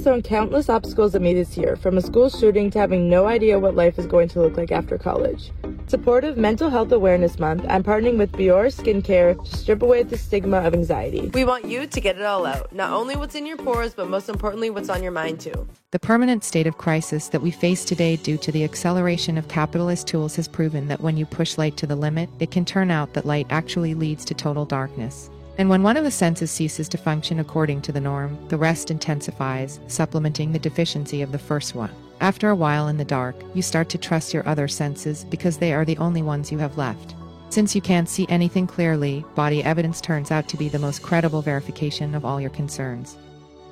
Thrown 0.00 0.22
countless 0.22 0.68
obstacles 0.68 1.14
at 1.14 1.22
me 1.22 1.34
this 1.34 1.56
year, 1.56 1.76
from 1.76 1.96
a 1.96 2.02
school 2.02 2.28
shooting 2.28 2.70
to 2.70 2.78
having 2.78 3.08
no 3.08 3.26
idea 3.26 3.58
what 3.58 3.74
life 3.74 3.98
is 3.98 4.06
going 4.06 4.28
to 4.28 4.40
look 4.40 4.56
like 4.56 4.72
after 4.72 4.98
college. 4.98 5.52
Supportive 5.86 6.36
Mental 6.36 6.70
Health 6.70 6.92
Awareness 6.92 7.38
Month, 7.38 7.64
I'm 7.68 7.82
partnering 7.82 8.16
with 8.16 8.32
Bior 8.32 8.66
Skincare 8.72 9.42
to 9.44 9.56
strip 9.56 9.82
away 9.82 10.02
the 10.02 10.16
stigma 10.16 10.58
of 10.58 10.72
anxiety. 10.72 11.30
We 11.34 11.44
want 11.44 11.64
you 11.64 11.86
to 11.86 12.00
get 12.00 12.16
it 12.16 12.22
all 12.22 12.46
out, 12.46 12.72
not 12.72 12.90
only 12.90 13.16
what's 13.16 13.34
in 13.34 13.46
your 13.46 13.56
pores, 13.56 13.94
but 13.94 14.08
most 14.08 14.28
importantly, 14.28 14.70
what's 14.70 14.88
on 14.88 15.02
your 15.02 15.12
mind 15.12 15.40
too. 15.40 15.68
The 15.90 15.98
permanent 15.98 16.44
state 16.44 16.66
of 16.66 16.78
crisis 16.78 17.28
that 17.28 17.42
we 17.42 17.50
face 17.50 17.84
today 17.84 18.16
due 18.16 18.38
to 18.38 18.52
the 18.52 18.64
acceleration 18.64 19.36
of 19.36 19.48
capitalist 19.48 20.06
tools 20.06 20.36
has 20.36 20.46
proven 20.46 20.86
that 20.88 21.00
when 21.00 21.16
you 21.16 21.26
push 21.26 21.58
light 21.58 21.76
to 21.78 21.86
the 21.86 21.96
limit, 21.96 22.30
it 22.38 22.50
can 22.52 22.64
turn 22.64 22.90
out 22.90 23.14
that 23.14 23.26
light 23.26 23.48
actually 23.50 23.94
leads 23.94 24.24
to 24.26 24.34
total 24.34 24.64
darkness. 24.64 25.28
And 25.60 25.68
when 25.68 25.82
one 25.82 25.98
of 25.98 26.04
the 26.04 26.10
senses 26.10 26.50
ceases 26.50 26.88
to 26.88 26.96
function 26.96 27.38
according 27.38 27.82
to 27.82 27.92
the 27.92 28.00
norm, 28.00 28.38
the 28.48 28.56
rest 28.56 28.90
intensifies, 28.90 29.78
supplementing 29.88 30.52
the 30.52 30.58
deficiency 30.58 31.20
of 31.20 31.32
the 31.32 31.38
first 31.38 31.74
one. 31.74 31.90
After 32.22 32.48
a 32.48 32.56
while 32.56 32.88
in 32.88 32.96
the 32.96 33.04
dark, 33.04 33.36
you 33.52 33.60
start 33.60 33.90
to 33.90 33.98
trust 33.98 34.32
your 34.32 34.48
other 34.48 34.68
senses 34.68 35.24
because 35.24 35.58
they 35.58 35.74
are 35.74 35.84
the 35.84 35.98
only 35.98 36.22
ones 36.22 36.50
you 36.50 36.56
have 36.56 36.78
left. 36.78 37.14
Since 37.50 37.74
you 37.74 37.82
can't 37.82 38.08
see 38.08 38.24
anything 38.30 38.66
clearly, 38.66 39.22
body 39.34 39.62
evidence 39.62 40.00
turns 40.00 40.30
out 40.30 40.48
to 40.48 40.56
be 40.56 40.70
the 40.70 40.78
most 40.78 41.02
credible 41.02 41.42
verification 41.42 42.14
of 42.14 42.24
all 42.24 42.40
your 42.40 42.48
concerns. 42.48 43.18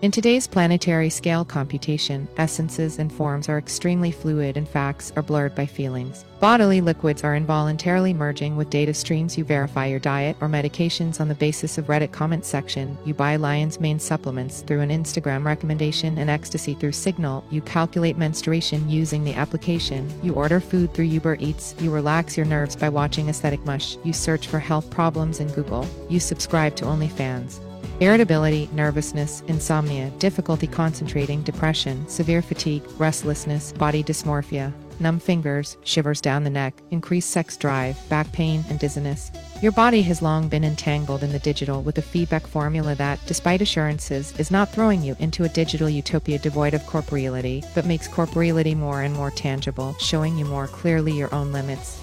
In 0.01 0.13
today's 0.13 0.47
planetary 0.47 1.11
scale 1.11 1.45
computation, 1.45 2.29
essences 2.37 3.01
and 3.01 3.13
forms 3.13 3.49
are 3.49 3.59
extremely 3.59 4.13
fluid 4.13 4.57
and 4.57 4.69
facts 4.69 5.13
are 5.17 5.25
blurred 5.25 5.57
by 5.57 5.67
feelings. 5.67 6.25
Bodily 6.39 6.81
liquids 6.81 7.25
are 7.25 7.35
involuntarily 7.35 8.15
merging 8.15 8.55
with 8.55 8.71
data 8.71 8.95
streams. 8.95 9.37
You 9.37 9.43
verify 9.43 9.87
your 9.87 9.99
diet 9.99 10.37
or 10.41 10.47
medications 10.47 11.21
on 11.21 11.27
the 11.27 11.35
basis 11.35 11.79
of 11.79 11.87
Reddit 11.87 12.13
comment 12.13 12.45
section. 12.45 12.97
You 13.05 13.13
buy 13.13 13.35
Lion's 13.35 13.81
Mane 13.81 13.99
supplements 13.99 14.61
through 14.61 14.83
an 14.83 14.91
Instagram 14.91 15.45
recommendation 15.45 16.17
and 16.17 16.31
ecstasy 16.31 16.75
through 16.75 16.93
Signal. 16.93 17.45
You 17.51 17.61
calculate 17.63 18.17
menstruation 18.17 18.89
using 18.89 19.25
the 19.25 19.35
application. 19.35 20.09
You 20.23 20.33
order 20.35 20.61
food 20.61 20.95
through 20.95 21.07
Uber 21.07 21.39
Eats. 21.41 21.75
You 21.81 21.91
relax 21.91 22.37
your 22.37 22.47
nerves 22.47 22.77
by 22.77 22.89
watching 22.89 23.29
Aesthetic 23.29 23.65
Mush. 23.67 23.97
You 24.05 24.13
search 24.13 24.47
for 24.47 24.61
health 24.61 24.91
problems 24.91 25.41
in 25.41 25.49
Google. 25.55 25.89
You 26.09 26.21
subscribe 26.21 26.77
to 26.77 26.85
OnlyFans. 26.85 27.68
Irritability, 28.01 28.71
nervousness, 28.73 29.43
insomnia, 29.49 30.11
difficulty 30.21 30.69
concentrating, 30.69 31.43
depression, 31.43 32.07
severe 32.09 32.41
fatigue, 32.41 32.85
restlessness, 32.97 33.73
body 33.73 34.05
dysmorphia, 34.05 34.73
numb 35.01 35.19
fingers, 35.19 35.77
shivers 35.83 36.21
down 36.21 36.45
the 36.45 36.51
neck, 36.51 36.81
increased 36.93 37.31
sex 37.31 37.57
drive, 37.57 37.99
back 38.09 38.31
pain, 38.31 38.65
and 38.69 38.79
dizziness. 38.79 39.33
Your 39.63 39.73
body 39.73 40.01
has 40.03 40.23
long 40.23 40.49
been 40.49 40.63
entangled 40.63 41.25
in 41.25 41.33
the 41.33 41.41
digital 41.41 41.83
with 41.83 41.99
a 41.99 42.03
feedback 42.03 42.47
formula 42.47 42.95
that, 42.95 43.19
despite 43.27 43.63
assurances, 43.63 44.33
is 44.39 44.53
not 44.53 44.69
throwing 44.69 45.03
you 45.03 45.17
into 45.19 45.43
a 45.43 45.49
digital 45.49 45.91
utopia 45.91 46.39
devoid 46.39 46.75
of 46.75 46.83
corporeality, 46.83 47.65
but 47.75 47.85
makes 47.85 48.07
corporeality 48.07 48.77
more 48.77 49.03
and 49.03 49.13
more 49.13 49.33
tangible, 49.33 49.95
showing 49.95 50.39
you 50.39 50.45
more 50.45 50.69
clearly 50.69 51.11
your 51.11 51.35
own 51.35 51.51
limits 51.51 52.01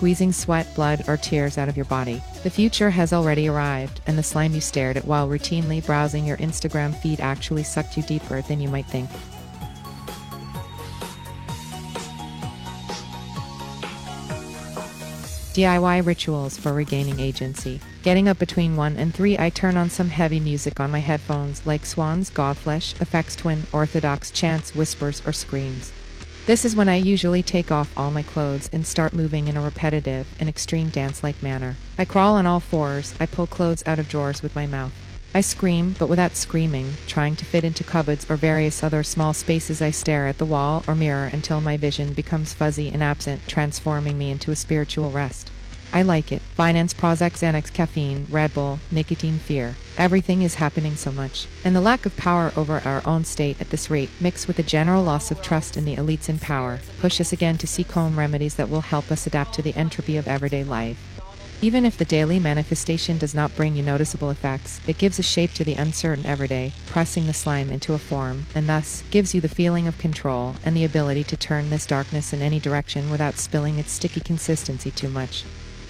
squeezing 0.00 0.32
sweat, 0.32 0.66
blood, 0.74 1.06
or 1.08 1.18
tears 1.18 1.58
out 1.58 1.68
of 1.68 1.76
your 1.76 1.84
body. 1.84 2.22
The 2.42 2.48
future 2.48 2.88
has 2.88 3.12
already 3.12 3.48
arrived, 3.48 4.00
and 4.06 4.16
the 4.16 4.22
slime 4.22 4.54
you 4.54 4.60
stared 4.62 4.96
at 4.96 5.04
while 5.04 5.28
routinely 5.28 5.84
browsing 5.84 6.24
your 6.24 6.38
Instagram 6.38 6.94
feed 6.94 7.20
actually 7.20 7.64
sucked 7.64 7.98
you 7.98 8.02
deeper 8.04 8.40
than 8.40 8.62
you 8.62 8.70
might 8.70 8.86
think. 8.86 9.10
DIY 15.52 16.06
rituals 16.06 16.56
for 16.56 16.72
regaining 16.72 17.20
agency. 17.20 17.78
Getting 18.02 18.26
up 18.26 18.38
between 18.38 18.76
1 18.76 18.96
and 18.96 19.14
3, 19.14 19.36
I 19.38 19.50
turn 19.50 19.76
on 19.76 19.90
some 19.90 20.08
heavy 20.08 20.40
music 20.40 20.80
on 20.80 20.90
my 20.90 21.00
headphones 21.00 21.66
like 21.66 21.84
Swans, 21.84 22.30
Godflesh, 22.30 22.94
Aphex 22.94 23.36
Twin, 23.36 23.64
Orthodox 23.70 24.30
chants, 24.30 24.74
whispers, 24.74 25.20
or 25.26 25.34
screams. 25.34 25.92
This 26.46 26.64
is 26.64 26.74
when 26.74 26.88
I 26.88 26.96
usually 26.96 27.42
take 27.42 27.70
off 27.70 27.92
all 27.96 28.10
my 28.10 28.22
clothes 28.22 28.70
and 28.72 28.86
start 28.86 29.12
moving 29.12 29.46
in 29.46 29.56
a 29.56 29.60
repetitive 29.60 30.26
and 30.40 30.48
extreme 30.48 30.88
dance 30.88 31.22
like 31.22 31.42
manner. 31.42 31.76
I 31.98 32.04
crawl 32.06 32.34
on 32.34 32.46
all 32.46 32.60
fours, 32.60 33.14
I 33.20 33.26
pull 33.26 33.46
clothes 33.46 33.82
out 33.86 33.98
of 33.98 34.08
drawers 34.08 34.42
with 34.42 34.56
my 34.56 34.66
mouth. 34.66 34.92
I 35.34 35.42
scream, 35.42 35.94
but 35.98 36.08
without 36.08 36.34
screaming, 36.34 36.94
trying 37.06 37.36
to 37.36 37.44
fit 37.44 37.62
into 37.62 37.84
cupboards 37.84 38.28
or 38.28 38.34
various 38.36 38.82
other 38.82 39.04
small 39.04 39.32
spaces. 39.32 39.80
I 39.80 39.92
stare 39.92 40.26
at 40.26 40.38
the 40.38 40.44
wall 40.44 40.82
or 40.88 40.96
mirror 40.96 41.30
until 41.32 41.60
my 41.60 41.76
vision 41.76 42.14
becomes 42.14 42.52
fuzzy 42.52 42.88
and 42.88 43.02
absent, 43.02 43.46
transforming 43.46 44.18
me 44.18 44.30
into 44.30 44.50
a 44.50 44.56
spiritual 44.56 45.10
rest. 45.10 45.52
I 45.92 46.02
like 46.02 46.30
it. 46.30 46.40
Finance, 46.54 46.94
Prozac, 46.94 47.32
Xanax, 47.32 47.72
caffeine, 47.72 48.26
Red 48.30 48.54
Bull, 48.54 48.78
nicotine, 48.92 49.38
fear. 49.38 49.74
Everything 49.98 50.42
is 50.42 50.54
happening 50.54 50.94
so 50.94 51.10
much. 51.10 51.48
And 51.64 51.74
the 51.74 51.80
lack 51.80 52.06
of 52.06 52.16
power 52.16 52.52
over 52.56 52.80
our 52.84 53.02
own 53.04 53.24
state 53.24 53.60
at 53.60 53.70
this 53.70 53.90
rate, 53.90 54.10
mixed 54.20 54.46
with 54.46 54.56
the 54.56 54.62
general 54.62 55.02
loss 55.02 55.30
of 55.32 55.42
trust 55.42 55.76
in 55.76 55.84
the 55.84 55.96
elites 55.96 56.28
in 56.28 56.38
power, 56.38 56.78
push 57.00 57.20
us 57.20 57.32
again 57.32 57.58
to 57.58 57.66
seek 57.66 57.90
home 57.90 58.18
remedies 58.18 58.54
that 58.54 58.70
will 58.70 58.82
help 58.82 59.10
us 59.10 59.26
adapt 59.26 59.52
to 59.54 59.62
the 59.62 59.74
entropy 59.74 60.16
of 60.16 60.28
everyday 60.28 60.62
life. 60.62 60.98
Even 61.62 61.84
if 61.84 61.98
the 61.98 62.06
daily 62.06 62.38
manifestation 62.38 63.18
does 63.18 63.34
not 63.34 63.54
bring 63.54 63.76
you 63.76 63.82
noticeable 63.82 64.30
effects, 64.30 64.80
it 64.86 64.96
gives 64.96 65.18
a 65.18 65.22
shape 65.22 65.52
to 65.52 65.64
the 65.64 65.74
uncertain 65.74 66.24
everyday, 66.24 66.72
pressing 66.86 67.26
the 67.26 67.34
slime 67.34 67.68
into 67.68 67.92
a 67.92 67.98
form, 67.98 68.46
and 68.54 68.66
thus 68.66 69.02
gives 69.10 69.34
you 69.34 69.42
the 69.42 69.48
feeling 69.48 69.86
of 69.86 69.98
control 69.98 70.54
and 70.64 70.74
the 70.74 70.84
ability 70.84 71.24
to 71.24 71.36
turn 71.36 71.68
this 71.68 71.84
darkness 71.84 72.32
in 72.32 72.40
any 72.40 72.58
direction 72.58 73.10
without 73.10 73.34
spilling 73.34 73.78
its 73.78 73.92
sticky 73.92 74.20
consistency 74.20 74.90
too 74.90 75.10
much. 75.10 75.44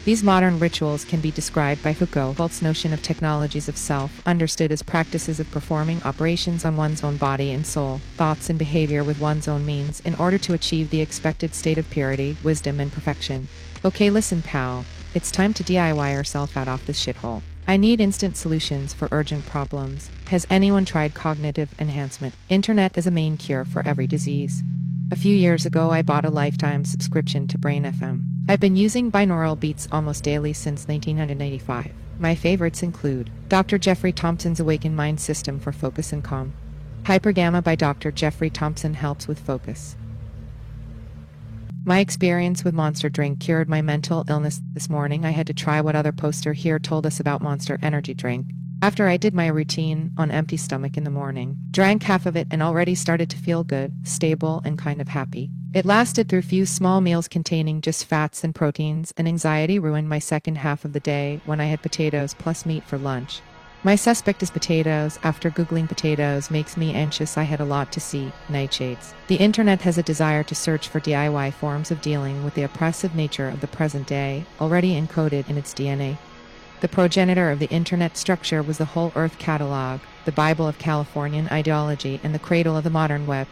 These 0.07 0.23
modern 0.23 0.59
rituals 0.59 1.05
can 1.05 1.21
be 1.21 1.31
described 1.31 1.83
by 1.83 1.93
Foucault, 1.93 2.33
Volt's 2.33 2.63
notion 2.63 2.95
of 2.95 3.03
technologies 3.03 3.69
of 3.69 3.77
self, 3.77 4.27
understood 4.27 4.73
as 4.73 4.83
practices 4.83 5.39
of 5.39 5.51
performing 5.51 6.03
operations 6.05 6.65
on 6.65 6.79
one's 6.79 7.05
own 7.05 7.19
body 7.19 7.53
and 7.53 7.67
soul, 7.67 8.01
thoughts 8.17 8.49
and 8.49 8.59
behavior 8.59 9.05
with 9.05 9.21
one's 9.21 9.47
own 9.47 9.67
means, 9.67 10.01
in 10.01 10.15
order 10.15 10.39
to 10.39 10.55
achieve 10.55 10.89
the 10.89 11.03
expected 11.03 11.55
state 11.55 11.77
of 11.77 11.91
purity, 11.91 12.39
wisdom, 12.43 12.81
and 12.81 12.91
perfection. 12.91 13.49
Okay, 13.85 14.09
listen, 14.09 14.41
pal. 14.41 14.87
It's 15.13 15.31
time 15.31 15.53
to 15.53 15.63
DIY 15.63 16.15
yourself 16.15 16.57
out 16.57 16.67
off 16.67 16.87
this 16.87 17.05
shithole. 17.05 17.43
I 17.69 17.77
need 17.77 18.01
instant 18.01 18.39
solutions 18.39 18.95
for 18.95 19.07
urgent 19.13 19.45
problems. 19.45 20.11
Has 20.29 20.47
anyone 20.49 20.87
tried 20.87 21.13
cognitive 21.13 21.75
enhancement? 21.79 22.35
Internet 22.49 22.97
is 22.97 23.07
a 23.07 23.11
main 23.11 23.37
cure 23.37 23.67
for 23.67 23.87
every 23.87 24.07
disease. 24.07 24.63
A 25.13 25.17
few 25.17 25.35
years 25.35 25.67
ago, 25.67 25.91
I 25.91 26.03
bought 26.03 26.25
a 26.25 26.31
lifetime 26.31 26.85
subscription 26.85 27.49
to 27.49 27.59
Brain 27.59 27.83
FM. 27.83 28.23
I've 28.49 28.61
been 28.61 28.77
using 28.77 29.11
binaural 29.11 29.59
beats 29.59 29.89
almost 29.91 30.23
daily 30.23 30.53
since 30.53 30.87
1995. 30.87 31.91
My 32.21 32.37
favorites 32.37 32.85
include 32.85 33.29
Dr. 33.49 33.77
Jeffrey 33.77 34.13
Thompson's 34.13 34.61
Awakened 34.61 34.95
Mind 34.95 35.19
System 35.19 35.59
for 35.59 35.73
Focus 35.73 36.13
and 36.13 36.23
Calm. 36.23 36.53
Hypergamma 37.03 37.65
by 37.65 37.75
Dr. 37.75 38.13
Jeffrey 38.13 38.51
Thompson 38.51 38.95
helps 38.95 39.27
with 39.27 39.41
focus. 39.41 39.97
My 41.85 41.99
experience 41.99 42.63
with 42.63 42.75
Monster 42.75 43.09
Drink 43.09 43.41
cured 43.41 43.69
my 43.69 43.83
mental 43.83 44.25
illness 44.29 44.61
this 44.75 44.89
morning. 44.89 45.25
I 45.25 45.31
had 45.31 45.49
to 45.49 45.55
try 45.55 45.81
what 45.81 45.97
other 45.97 46.13
poster 46.13 46.53
here 46.53 46.79
told 46.79 47.05
us 47.05 47.19
about 47.19 47.43
Monster 47.43 47.81
Energy 47.83 48.15
Drink. 48.15 48.47
After 48.83 49.09
I 49.09 49.19
did 49.19 49.35
my 49.35 49.47
routine 49.47 50.11
on 50.17 50.31
empty 50.31 50.57
stomach 50.57 50.97
in 50.97 51.05
the 51.05 51.11
morning, 51.11 51.59
drank 51.71 52.03
half 52.03 52.25
of 52.25 52.35
it 52.35 52.49
and 52.51 52.63
already 52.63 52.95
started 52.95 53.29
to 53.29 53.37
feel 53.37 53.63
good, 53.63 53.93
stable, 54.05 54.63
and 54.65 54.79
kind 54.79 55.03
of 55.03 55.09
happy. 55.09 55.51
It 55.75 55.85
lasted 55.85 56.31
through 56.31 56.43
few 56.43 56.65
small 56.65 57.03
meals 57.03 57.29
containing 57.29 57.83
just 57.83 58.07
fats 58.07 58.43
and 58.43 58.55
proteins, 58.55 59.13
and 59.19 59.29
anxiety 59.29 59.79
ruined 59.79 60.09
my 60.09 60.19
second 60.19 60.57
half 60.57 60.87
of 60.87 60.95
the 60.95 61.01
day 61.01 61.43
when 61.45 61.61
I 61.61 61.67
had 61.67 61.83
potatoes 61.83 62.33
plus 62.33 62.65
meat 62.65 62.83
for 62.85 62.97
lunch. 62.97 63.43
My 63.85 63.97
suspect 63.97 64.43
is 64.43 64.51
potatoes. 64.51 65.19
After 65.23 65.51
Googling 65.51 65.89
potatoes 65.89 66.51
makes 66.51 66.77
me 66.77 66.95
anxious, 66.95 67.37
I 67.37 67.43
had 67.43 67.61
a 67.61 67.67
lot 67.67 67.93
to 67.93 68.01
see. 68.01 68.33
Nightshades. 68.49 69.13
The 69.29 69.37
internet 69.37 69.83
has 69.83 69.99
a 69.99 70.03
desire 70.03 70.43
to 70.45 70.55
search 70.55 70.89
for 70.89 71.01
DIY 71.01 71.53
forms 71.53 71.91
of 71.91 72.01
dealing 72.01 72.45
with 72.45 72.55
the 72.55 72.63
oppressive 72.63 73.15
nature 73.15 73.49
of 73.49 73.61
the 73.61 73.69
present 73.69 74.07
day, 74.07 74.47
already 74.59 74.99
encoded 74.99 75.49
in 75.51 75.59
its 75.59 75.75
DNA. 75.75 76.17
The 76.81 76.89
progenitor 76.89 77.51
of 77.51 77.59
the 77.59 77.69
Internet 77.69 78.17
structure 78.17 78.63
was 78.63 78.79
the 78.79 78.87
Whole 78.87 79.13
Earth 79.15 79.39
Catalog, 79.39 80.01
the 80.25 80.33
Bible 80.33 80.67
of 80.67 80.79
Californian 80.79 81.47
ideology, 81.49 82.19
and 82.25 82.35
the 82.35 82.39
cradle 82.39 82.75
of 82.75 82.85
the 82.85 82.89
modern 82.89 83.27
web. 83.27 83.49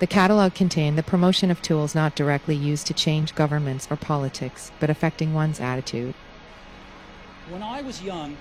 The 0.00 0.06
catalog 0.06 0.52
contained 0.52 0.98
the 0.98 1.02
promotion 1.02 1.50
of 1.50 1.62
tools 1.62 1.94
not 1.94 2.14
directly 2.14 2.54
used 2.54 2.86
to 2.88 2.92
change 2.92 3.34
governments 3.34 3.88
or 3.90 3.96
politics, 3.96 4.70
but 4.80 4.90
affecting 4.90 5.32
one's 5.32 5.60
attitude. 5.60 6.14
When 7.48 7.62
I 7.62 7.80
was 7.80 8.02
young, 8.02 8.36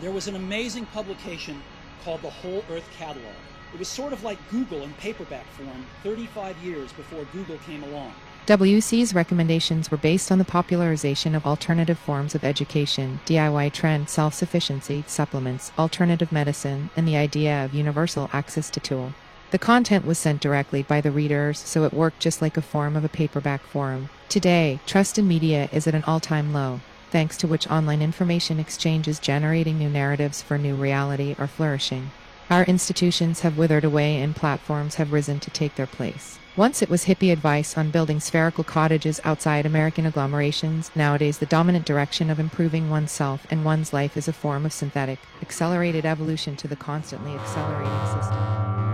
there 0.00 0.10
was 0.10 0.26
an 0.26 0.34
amazing 0.34 0.86
publication 0.86 1.62
called 2.04 2.22
the 2.22 2.30
Whole 2.30 2.64
Earth 2.68 2.90
Catalog. 2.98 3.36
It 3.72 3.78
was 3.78 3.86
sort 3.86 4.12
of 4.12 4.24
like 4.24 4.38
Google 4.50 4.82
in 4.82 4.92
paperback 4.94 5.46
form 5.52 5.86
35 6.02 6.58
years 6.58 6.92
before 6.94 7.24
Google 7.32 7.58
came 7.58 7.84
along. 7.84 8.14
WC's 8.50 9.14
recommendations 9.14 9.92
were 9.92 9.96
based 9.96 10.32
on 10.32 10.38
the 10.38 10.44
popularization 10.44 11.36
of 11.36 11.46
alternative 11.46 11.96
forms 11.96 12.34
of 12.34 12.42
education, 12.42 13.20
DIY 13.24 13.72
trend, 13.72 14.10
self 14.10 14.34
sufficiency, 14.34 15.04
supplements, 15.06 15.70
alternative 15.78 16.32
medicine, 16.32 16.90
and 16.96 17.06
the 17.06 17.16
idea 17.16 17.64
of 17.64 17.72
universal 17.74 18.28
access 18.32 18.68
to 18.70 18.80
tool. 18.80 19.14
The 19.52 19.58
content 19.60 20.04
was 20.04 20.18
sent 20.18 20.40
directly 20.40 20.82
by 20.82 21.00
the 21.00 21.12
readers, 21.12 21.60
so 21.60 21.84
it 21.84 21.92
worked 21.92 22.18
just 22.18 22.42
like 22.42 22.56
a 22.56 22.60
form 22.60 22.96
of 22.96 23.04
a 23.04 23.08
paperback 23.08 23.62
forum. 23.62 24.08
Today, 24.28 24.80
trust 24.84 25.16
in 25.16 25.28
media 25.28 25.68
is 25.70 25.86
at 25.86 25.94
an 25.94 26.02
all 26.02 26.18
time 26.18 26.52
low. 26.52 26.80
thanks 27.12 27.36
to 27.36 27.46
which 27.46 27.70
online 27.70 28.02
information 28.02 28.58
exchanges 28.58 29.20
generating 29.20 29.78
new 29.78 29.88
narratives 29.88 30.42
for 30.42 30.58
new 30.58 30.74
reality 30.74 31.36
are 31.38 31.46
flourishing. 31.46 32.10
Our 32.50 32.64
institutions 32.64 33.42
have 33.42 33.58
withered 33.58 33.84
away 33.84 34.20
and 34.20 34.34
platforms 34.34 34.96
have 34.96 35.12
risen 35.12 35.38
to 35.38 35.50
take 35.50 35.76
their 35.76 35.86
place. 35.86 36.39
Once 36.60 36.82
it 36.82 36.90
was 36.90 37.06
hippie 37.06 37.32
advice 37.32 37.78
on 37.78 37.90
building 37.90 38.20
spherical 38.20 38.62
cottages 38.62 39.18
outside 39.24 39.64
American 39.64 40.04
agglomerations, 40.04 40.90
nowadays 40.94 41.38
the 41.38 41.46
dominant 41.46 41.86
direction 41.86 42.28
of 42.28 42.38
improving 42.38 42.90
oneself 42.90 43.46
and 43.48 43.64
one's 43.64 43.94
life 43.94 44.14
is 44.14 44.28
a 44.28 44.32
form 44.34 44.66
of 44.66 44.72
synthetic, 44.74 45.18
accelerated 45.40 46.04
evolution 46.04 46.56
to 46.56 46.68
the 46.68 46.76
constantly 46.76 47.32
accelerating 47.32 48.06
system. 48.12 48.89